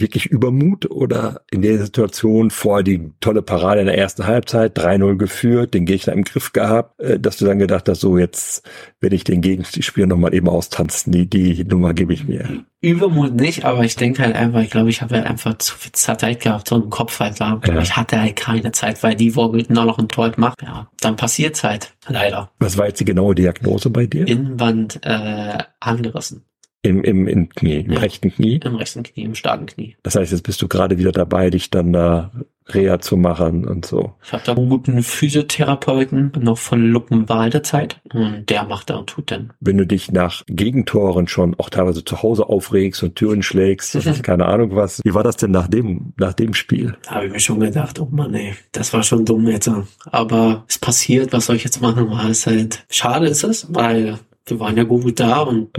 [0.00, 5.16] wirklich Übermut oder in der Situation vor die tolle Parade in der ersten Halbzeit, 3-0
[5.16, 8.68] geführt, den Gegner im Griff gehabt, äh, dass du dann gedacht hast, so jetzt
[9.00, 12.64] werde ich den Gegenspieler nochmal eben austanzen, die, die Nummer gebe ich mir.
[12.80, 15.92] Übermut nicht, aber ich denke halt einfach, ich glaube, ich habe halt einfach zu viel
[15.92, 17.60] Zeit gehabt, so im Kopf halt war.
[17.66, 17.80] Ja.
[17.80, 20.62] Ich hatte halt keine Zeit, weil die wollten nur noch ein Tor macht.
[20.62, 22.50] Ja, dann passiert's halt, leider.
[22.58, 24.26] Was war jetzt die genaue Diagnose bei dir?
[24.26, 26.44] Innenwand äh, angerissen.
[26.86, 28.60] Im, im, im Knie, im ja, rechten Knie?
[28.64, 29.96] Im rechten Knie, im starken Knie.
[30.02, 32.30] Das heißt, jetzt bist du gerade wieder dabei, dich dann da
[32.68, 34.14] Reha zu machen und so.
[34.24, 39.08] Ich habe da einen guten Physiotherapeuten noch von Luckenwalde Zeit und der macht da und
[39.08, 39.52] tut dann.
[39.60, 44.46] Wenn du dich nach Gegentoren schon auch teilweise zu Hause aufregst und Türen schlägst, keine
[44.46, 46.96] Ahnung was, wie war das denn nach dem, nach dem Spiel?
[47.04, 49.70] Da habe ich mir schon gedacht, oh Mann ey, das war schon dumm jetzt.
[50.06, 52.10] Aber es passiert, was soll ich jetzt machen?
[52.10, 55.76] War es halt, schade ist es, weil wir waren ja gut da und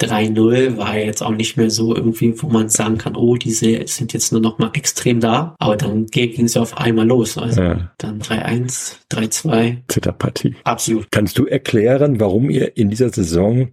[0.00, 4.12] 3-0 war jetzt auch nicht mehr so irgendwie, wo man sagen kann, oh, diese sind
[4.12, 5.54] jetzt nur noch mal extrem da.
[5.58, 7.38] Aber dann ging es ja auf einmal los.
[7.38, 7.92] Also ja.
[7.98, 9.78] dann 3-1, 3-2.
[9.88, 10.54] Zitterpartie.
[10.64, 11.10] Absolut.
[11.10, 13.70] Kannst du erklären, warum ihr in dieser Saison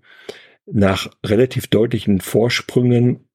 [0.65, 3.27] nach relativ deutlichen Vorsprüngen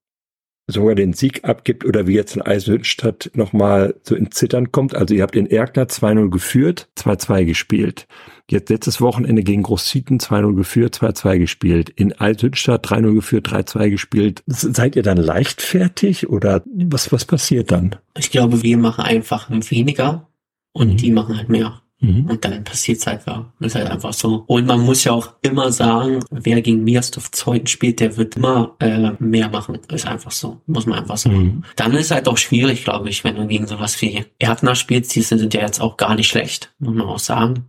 [0.69, 4.95] sogar den Sieg abgibt oder wie jetzt in Eisenhüttenstadt nochmal so in Zittern kommt.
[4.95, 8.07] Also ihr habt in Erkner 2-0 geführt, 2-2 gespielt.
[8.51, 11.91] Jetzt letztes Wochenende gegen Großzieten 2-0 geführt, 2-2 gespielt.
[11.91, 14.43] In Eisenhüttenstadt 3-0 geführt, 3-2 gespielt.
[14.47, 17.97] Seid ihr dann leichtfertig oder was, was passiert dann?
[18.17, 20.29] Ich glaube, wir machen einfach weniger
[20.73, 20.97] und mhm.
[20.99, 21.83] die machen halt mehr.
[22.01, 22.27] Mhm.
[22.27, 23.53] Und dann passiert's halt, ja.
[23.59, 24.45] ist halt einfach so.
[24.47, 28.77] Und man muss ja auch immer sagen, wer gegen Miastov Zeuthen spielt, der wird immer
[28.79, 29.79] äh, mehr machen.
[29.91, 30.61] Ist einfach so.
[30.67, 31.37] Muss man einfach sagen.
[31.37, 31.65] Mhm.
[31.75, 35.15] Dann ist halt auch schwierig, glaube ich, wenn du gegen sowas wie Erdner spielst.
[35.17, 37.65] Die sind ja jetzt auch gar nicht schlecht, muss man auch sagen.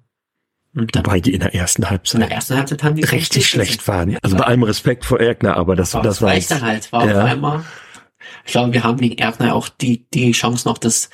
[0.75, 3.47] Und dann, Wobei die in der ersten Halbzeit, in der ersten Halbzeit haben die richtig
[3.47, 4.15] schlecht waren.
[4.21, 6.91] Also bei allem Respekt vor Erkner, aber das, war das war dann halt.
[6.91, 7.23] War ja.
[7.23, 7.63] auf einmal.
[8.45, 11.09] Ich glaube, wir haben gegen Erkner auch die die Chance noch, das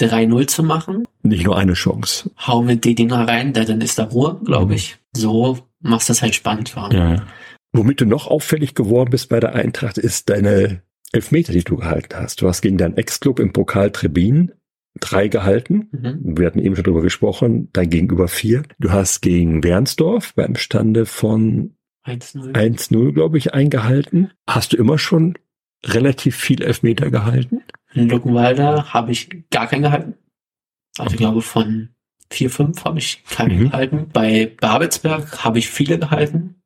[0.00, 1.04] 3-0 zu machen.
[1.22, 2.30] Nicht nur eine Chance.
[2.38, 4.72] Hauen wir die Dinger rein, dann ist da Ruhe, glaube mhm.
[4.72, 4.96] ich.
[5.16, 6.74] So machst du es halt spannend.
[6.76, 6.92] War.
[6.92, 7.26] Ja.
[7.72, 12.16] Womit du noch auffällig geworden bist bei der Eintracht, ist deine Elfmeter, die du gehalten
[12.16, 12.42] hast.
[12.42, 14.52] Du hast gegen deinen Ex-Club im Pokal Trebin
[15.00, 15.88] drei gehalten.
[15.92, 16.38] Mhm.
[16.38, 18.62] Wir hatten eben schon drüber gesprochen, dein Gegenüber vier.
[18.78, 21.74] Du hast gegen Wernsdorf beim Stande von
[22.06, 22.52] 1-0.
[22.52, 24.30] 1-0, glaube ich, eingehalten.
[24.46, 25.34] Hast du immer schon
[25.84, 27.62] relativ viel Elfmeter gehalten?
[27.94, 30.14] In Luckenwalder habe ich gar keinen gehalten.
[30.98, 31.90] Also ich glaube von
[32.30, 33.70] 4, 5 habe ich keinen Mhm.
[33.70, 34.06] gehalten.
[34.12, 36.56] Bei Babelsberg habe ich viele gehalten.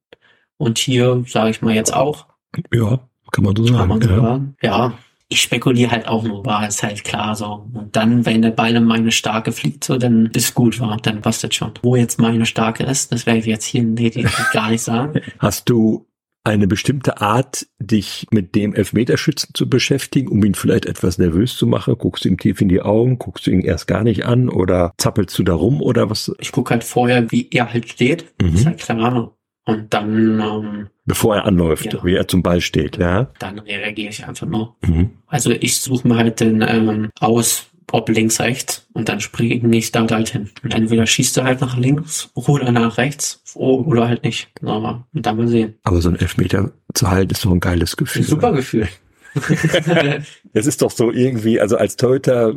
[0.57, 2.27] Und hier sage ich mal jetzt auch.
[2.73, 3.01] Ja,
[3.31, 3.89] kann man so Kann sagen.
[3.89, 4.21] man so ja.
[4.21, 4.57] sagen.
[4.63, 4.99] Ja,
[5.29, 7.69] ich spekuliere halt auch nur, war ist halt klar so.
[7.73, 11.21] Und dann, wenn der Ball in meine Starke fliegt, so, dann ist gut, war, dann
[11.21, 11.73] passt das schon.
[11.83, 15.21] Wo jetzt meine Starke ist, das werde ich jetzt hier definitiv gar nicht sagen.
[15.39, 16.07] Hast du
[16.45, 21.67] eine bestimmte Art, dich mit dem Elfmeterschützen zu beschäftigen, um ihn vielleicht etwas nervös zu
[21.67, 21.97] machen?
[21.99, 23.19] Guckst du ihm tief in die Augen?
[23.19, 24.49] Guckst du ihn erst gar nicht an?
[24.49, 25.83] Oder zappelst du da rum?
[25.83, 26.33] Oder was?
[26.39, 28.33] Ich gucke halt vorher, wie er halt steht.
[28.41, 28.55] Mhm.
[28.55, 29.35] Ist halt klar.
[29.67, 32.03] Und dann, ähm, Bevor er anläuft, Ja.
[32.03, 33.31] wie er zum Ball steht, ja?
[33.39, 34.77] dann reagiere ich einfach nur.
[34.87, 35.11] Mhm.
[35.27, 39.93] Also ich suche mir halt den ähm, aus, ob links, rechts und dann springe ich
[39.93, 40.51] da halt hin.
[40.63, 44.49] Und entweder schießt er halt nach links oder nach rechts o- oder halt nicht.
[44.63, 45.75] Aber und dann mal sehen.
[45.85, 48.23] Aber so ein Elfmeter zu halten ist doch ein geiles Gefühl.
[48.23, 48.89] Super Gefühl.
[50.53, 52.55] Es ist doch so irgendwie, also als Torhüter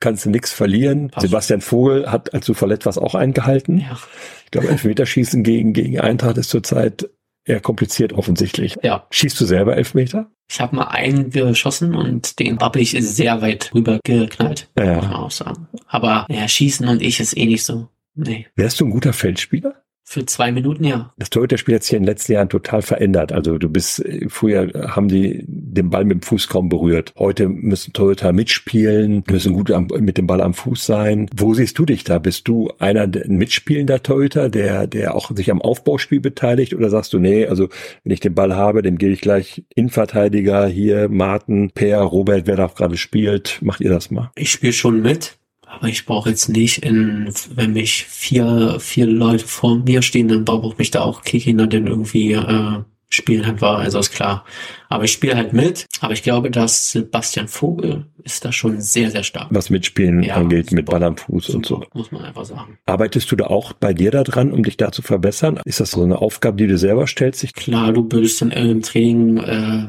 [0.00, 1.08] kannst du nichts verlieren.
[1.10, 1.26] Passt.
[1.26, 3.78] Sebastian Vogel hat, als du verletzt warst, auch eingehalten.
[3.78, 3.98] ja.
[4.44, 7.08] Ich glaube, Elfmeterschießen gegen, gegen Eintracht ist zurzeit
[7.44, 8.76] eher kompliziert offensichtlich.
[8.82, 9.06] ja.
[9.10, 10.30] Schießt du selber Elfmeter?
[10.50, 14.68] Ich habe mal einen geschossen und den habe ich sehr weit rüber geknallt.
[14.78, 14.96] Ja.
[14.96, 15.68] Muss man auch sagen.
[15.86, 17.88] Aber ja, schießen und ich ist eh nicht so.
[18.14, 18.46] Nee.
[18.54, 19.83] Wärst du ein guter Feldspieler?
[20.06, 21.12] Für zwei Minuten ja.
[21.16, 23.32] Das Torhüterspiel hat sich in den letzten Jahren total verändert.
[23.32, 27.14] Also du bist, äh, früher haben die den Ball mit dem Fuß kaum berührt.
[27.18, 31.28] Heute müssen Torhüter mitspielen, müssen gut am, mit dem Ball am Fuß sein.
[31.34, 32.18] Wo siehst du dich da?
[32.18, 36.74] Bist du einer, ein mitspielender Torhüter, der, der auch sich am Aufbauspiel beteiligt?
[36.74, 37.68] Oder sagst du, nee, also
[38.04, 42.56] wenn ich den Ball habe, dann gehe ich gleich Innenverteidiger hier, Martin, Per, Robert, wer
[42.56, 43.58] da auch gerade spielt.
[43.62, 44.30] Macht ihr das mal?
[44.36, 45.38] Ich spiele schon mit,
[45.74, 50.44] aber ich brauche jetzt nicht in, wenn mich vier, vier Leute vor mir stehen, dann
[50.44, 52.82] brauche ich mich da auch Kinder, den irgendwie äh,
[53.14, 54.44] spielen halt war, also ist klar.
[54.88, 59.10] Aber ich spiele halt mit, aber ich glaube, dass Sebastian Vogel ist da schon sehr,
[59.10, 59.48] sehr stark.
[59.50, 60.98] Was Mitspielen Ja, angeht, mit super.
[60.98, 61.76] Ball am Fuß und so.
[61.76, 62.78] Super, Muss man einfach sagen.
[62.86, 65.60] Arbeitest du da auch bei dir da dran, um dich da zu verbessern?
[65.64, 67.54] Ist das so eine Aufgabe, die du selber stellst?
[67.54, 69.86] Klar, du bildest dann im Training, äh,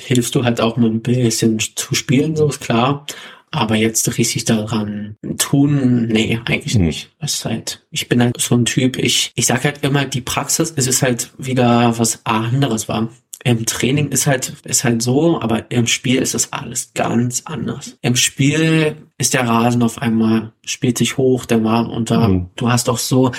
[0.00, 3.06] hilfst du halt auch mal ein bisschen zu spielen, so ist klar.
[3.52, 6.86] Aber jetzt richtig daran tun, nee, eigentlich Hm.
[6.86, 7.10] nicht.
[7.20, 10.20] Das ist halt, ich bin halt so ein Typ, ich, ich sag halt immer, die
[10.20, 13.08] Praxis, es ist halt wieder was anderes war.
[13.44, 17.96] Im Training ist halt, ist halt so, aber im Spiel ist das alles ganz anders.
[18.02, 22.50] Im Spiel ist der Rasen auf einmal, spielt sich hoch, der war und da, Mhm.
[22.56, 23.30] du hast auch so,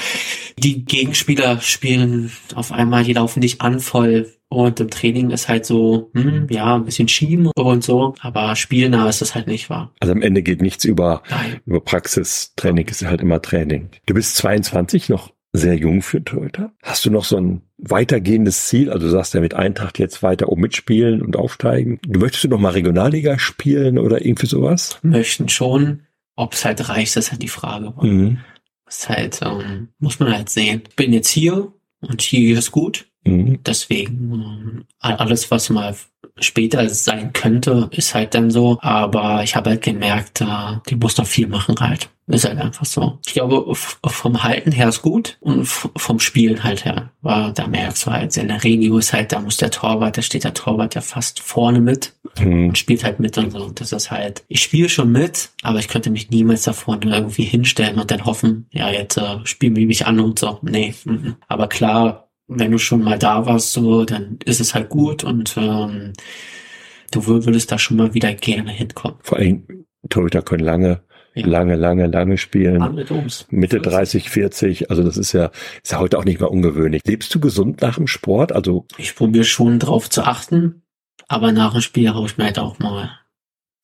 [0.57, 4.33] die Gegenspieler spielen auf einmal, die laufen dich an voll.
[4.49, 9.09] Und im Training ist halt so, hm, ja, ein bisschen schieben und so, aber spielnah
[9.09, 9.91] ist das halt nicht wahr.
[9.99, 11.59] Also am Ende geht nichts über, Nein.
[11.65, 12.53] über Praxis.
[12.55, 13.89] Training ist halt immer Training.
[14.05, 16.71] Du bist 22, noch sehr jung für Torhüter.
[16.81, 18.89] Hast du noch so ein weitergehendes Ziel?
[18.91, 21.99] Also du sagst ja mit Eintracht jetzt weiter oben mitspielen und aufsteigen.
[22.07, 24.99] Du möchtest du noch mal Regionalliga spielen oder irgendwie sowas?
[25.01, 26.03] Möchten schon,
[26.35, 27.93] ob es halt reicht, ist halt die Frage.
[28.01, 28.39] Mhm.
[28.85, 30.83] Das ist halt, ähm, muss man halt sehen.
[30.95, 33.07] Bin jetzt hier und hier ist gut.
[33.27, 33.59] Mhm.
[33.65, 35.95] Deswegen, ähm, alles, was mal
[36.39, 38.77] später sein könnte, ist halt dann so.
[38.81, 40.45] Aber ich habe halt gemerkt, äh,
[40.89, 42.09] die muss noch viel machen halt.
[42.27, 43.19] Ist halt einfach so.
[43.25, 47.11] Ich glaube, vom Halten her ist gut und vom Spielen halt her.
[47.21, 50.21] War, da merkst du halt, in der Regio ist halt, da muss der Torwart, da
[50.21, 52.67] steht der Torwart ja fast vorne mit Mhm.
[52.69, 53.69] und spielt halt mit und so.
[53.69, 57.43] Das ist halt, ich spiele schon mit, aber ich könnte mich niemals da vorne irgendwie
[57.43, 60.59] hinstellen und dann hoffen, ja, jetzt äh, spielen wir mich an und so.
[60.61, 60.93] Nee.
[61.05, 61.35] mhm.
[61.47, 65.55] Aber klar, wenn du schon mal da warst, so, dann ist es halt gut und
[65.57, 66.13] ähm,
[67.11, 69.17] du wür- würdest da schon mal wieder gerne hinkommen.
[69.21, 71.01] Vor allem Torhüter können lange,
[71.35, 71.45] Ja.
[71.45, 73.05] lange, lange, lange spielen.
[73.49, 75.51] Mitte 30, 40, also das ist ja,
[75.83, 77.01] ist ja heute auch nicht mehr ungewöhnlich.
[77.05, 78.51] Lebst du gesund nach dem Sport?
[78.53, 80.83] Also, Ich probiere schon drauf zu achten,
[81.27, 83.11] aber nach dem Spiel hau ich mir halt auch mal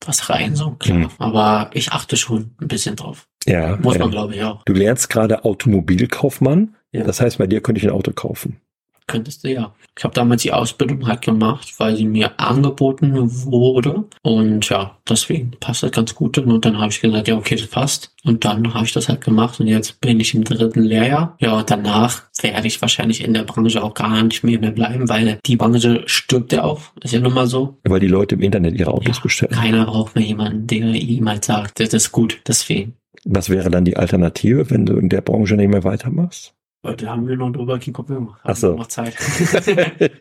[0.06, 0.96] was rein, so klar.
[0.98, 1.08] Mhm.
[1.18, 3.26] Aber ich achte schon ein bisschen drauf.
[3.46, 3.76] ja.
[3.76, 4.00] Muss ja.
[4.00, 4.62] man, glaube ich, auch.
[4.64, 6.76] Du lernst gerade Automobilkaufmann.
[6.94, 7.04] Ja.
[7.04, 8.60] Das heißt, bei dir könnte ich ein Auto kaufen.
[9.06, 9.74] Könntest du ja.
[9.98, 13.12] Ich habe damals die Ausbildung halt gemacht, weil sie mir angeboten
[13.44, 14.04] wurde.
[14.22, 16.38] Und ja, deswegen passt das ganz gut.
[16.38, 18.14] Und dann habe ich gesagt, ja, okay, das passt.
[18.24, 19.60] Und dann habe ich das halt gemacht.
[19.60, 21.36] Und jetzt bin ich im dritten Lehrjahr.
[21.38, 25.06] Ja, und danach werde ich wahrscheinlich in der Branche auch gar nicht mehr, mehr bleiben,
[25.08, 26.80] weil die Branche stirbt ja auch.
[27.02, 27.76] Ist ja nun mal so.
[27.84, 29.52] Weil die Leute im Internet ihre Autos Ja, bestellen.
[29.52, 32.40] Keiner braucht mehr jemanden, der ihm halt sagt, das ist gut.
[32.48, 32.94] Deswegen.
[33.26, 36.54] Was wäre dann die Alternative, wenn du in der Branche nicht mehr weitermachst?
[36.84, 38.10] Heute haben wir noch drüber geguckt.
[38.10, 38.74] Wir haben Ach so.
[38.74, 39.16] noch Zeit.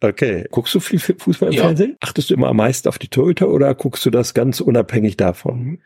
[0.00, 0.46] Okay.
[0.50, 1.62] Guckst du viel Fußball im Ja.
[1.62, 1.96] Fernsehen?
[2.00, 5.78] Achtest du immer am meisten auf die Torhüter oder guckst du das ganz unabhängig davon?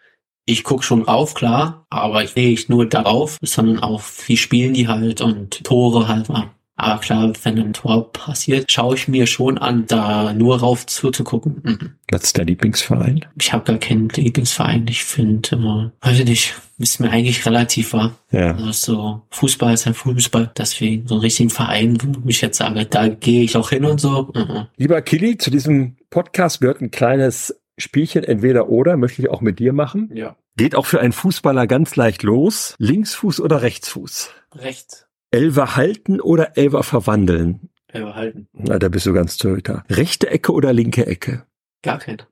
[0.45, 4.75] Ich guck schon rauf, klar, aber ich sehe nicht nur darauf, sondern auch, wie spielen
[4.75, 6.51] die halt und Tore halt mal.
[6.77, 11.61] Aber klar, wenn ein Tor passiert, schaue ich mir schon an, da nur rauf zuzugucken.
[11.63, 11.91] Mhm.
[12.11, 13.25] Was ist dein Lieblingsverein?
[13.39, 14.87] Ich habe gar keinen Lieblingsverein.
[14.89, 18.17] Ich finde immer, weiß ich nicht, ist mir eigentlich relativ wahr.
[18.33, 18.57] Ja.
[18.57, 20.51] Also so, Fußball ist halt Fußball.
[20.59, 24.01] Deswegen so einen richtigen Verein, wo ich jetzt sage, da gehe ich auch hin und
[24.01, 24.33] so.
[24.35, 24.67] Mhm.
[24.77, 29.61] Lieber Kili, zu diesem Podcast gehört ein kleines Spielchen entweder oder, möchte ich auch mit
[29.61, 30.11] dir machen.
[30.13, 30.37] Ja.
[30.57, 32.75] Geht auch für einen Fußballer ganz leicht los.
[32.79, 34.31] Linksfuß oder Rechtsfuß?
[34.57, 35.07] Rechts.
[35.35, 37.69] Elfer halten oder Elfer verwandeln?
[37.93, 38.49] Überhalten.
[38.53, 39.85] Na, da bist du ganz Torhüter.
[39.91, 41.45] Rechte Ecke oder linke Ecke?
[41.83, 42.23] Gar kein.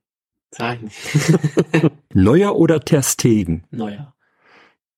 [0.51, 1.93] Sag ich nicht.
[2.15, 3.65] Neuer oder Ter Stegen?
[3.71, 4.15] Neuer.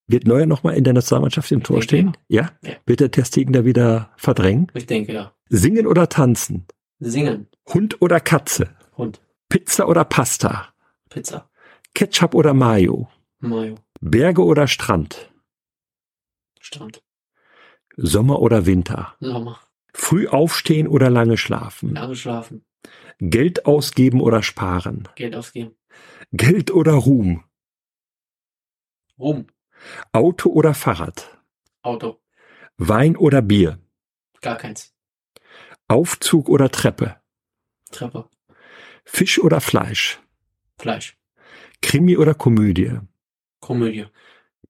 [0.07, 2.17] Wird Neuer nochmal in der Nationalmannschaft im Tor stehen?
[2.29, 2.51] Ja?
[2.63, 2.73] Ja.
[2.85, 4.71] Wird der Ter Stegen da wieder verdrängen?
[4.75, 5.33] Ich denke ja.
[5.49, 6.67] Singen oder tanzen?
[6.99, 7.49] Singen.
[7.73, 8.69] Hund oder Katze?
[8.99, 9.23] Hund.
[9.49, 10.75] Pizza oder Pasta?
[11.09, 11.49] Pizza.
[11.95, 13.09] Ketchup oder Mayo?
[13.41, 13.77] Mayo.
[14.01, 15.31] Berge oder Strand?
[16.61, 17.04] Strand.
[17.97, 19.15] Sommer oder Winter?
[19.21, 19.61] Sommer.
[19.93, 21.95] Früh aufstehen oder lange schlafen?
[21.95, 22.65] Lange schlafen.
[23.19, 25.09] Geld ausgeben oder sparen?
[25.15, 25.77] Geld ausgeben.
[26.33, 27.45] Geld oder Ruhm?
[29.19, 29.47] Rum.
[30.13, 31.39] Auto oder Fahrrad?
[31.83, 32.21] Auto.
[32.77, 33.79] Wein oder Bier?
[34.41, 34.93] Gar keins.
[35.87, 37.21] Aufzug oder Treppe?
[37.91, 38.29] Treppe.
[39.05, 40.19] Fisch oder Fleisch?
[40.79, 41.17] Fleisch.
[41.83, 42.99] Krimi oder Komödie?
[43.61, 44.07] Komödie.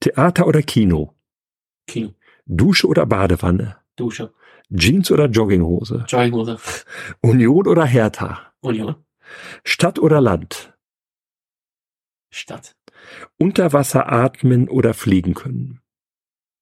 [0.00, 1.14] Theater oder Kino?
[1.86, 2.14] Kino.
[2.46, 3.76] Dusche oder Badewanne?
[3.96, 4.32] Dusche.
[4.70, 6.04] Jeans oder Jogginghose?
[6.08, 6.58] Jogginghose.
[7.20, 8.52] Union oder Hertha?
[8.60, 8.96] Union.
[9.64, 10.74] Stadt oder Land?
[12.30, 12.76] Stadt.
[13.38, 15.80] Unter Wasser atmen oder fliegen können?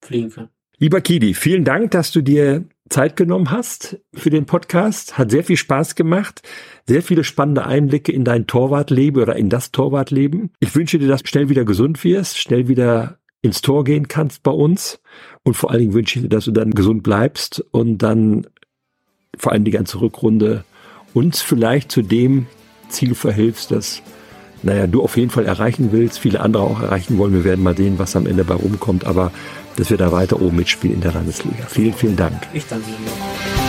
[0.02, 0.48] Fliegen können.
[0.78, 5.16] Lieber Kidi, vielen Dank, dass du dir Zeit genommen hast für den Podcast.
[5.16, 6.42] Hat sehr viel Spaß gemacht.
[6.86, 10.50] Sehr viele spannende Einblicke in dein Torwartleben oder in das Torwartleben.
[10.58, 14.43] Ich wünsche dir, dass du schnell wieder gesund wirst, schnell wieder ins Tor gehen kannst
[14.43, 15.01] bei uns.
[15.43, 18.47] Und vor allen Dingen wünsche ich dir, dass du dann gesund bleibst und dann
[19.36, 20.64] vor allem die ganze Rückrunde
[21.14, 22.47] uns vielleicht zu dem
[22.88, 24.03] Ziel verhilfst, das
[24.62, 27.34] naja, du auf jeden Fall erreichen willst, viele andere auch erreichen wollen.
[27.34, 29.32] Wir werden mal sehen, was am Ende bei rumkommt, aber
[29.76, 31.66] dass wir da weiter oben mitspielen in der Landesliga.
[31.66, 32.36] Vielen, vielen Dank.
[32.53, 33.61] Ich danke dir.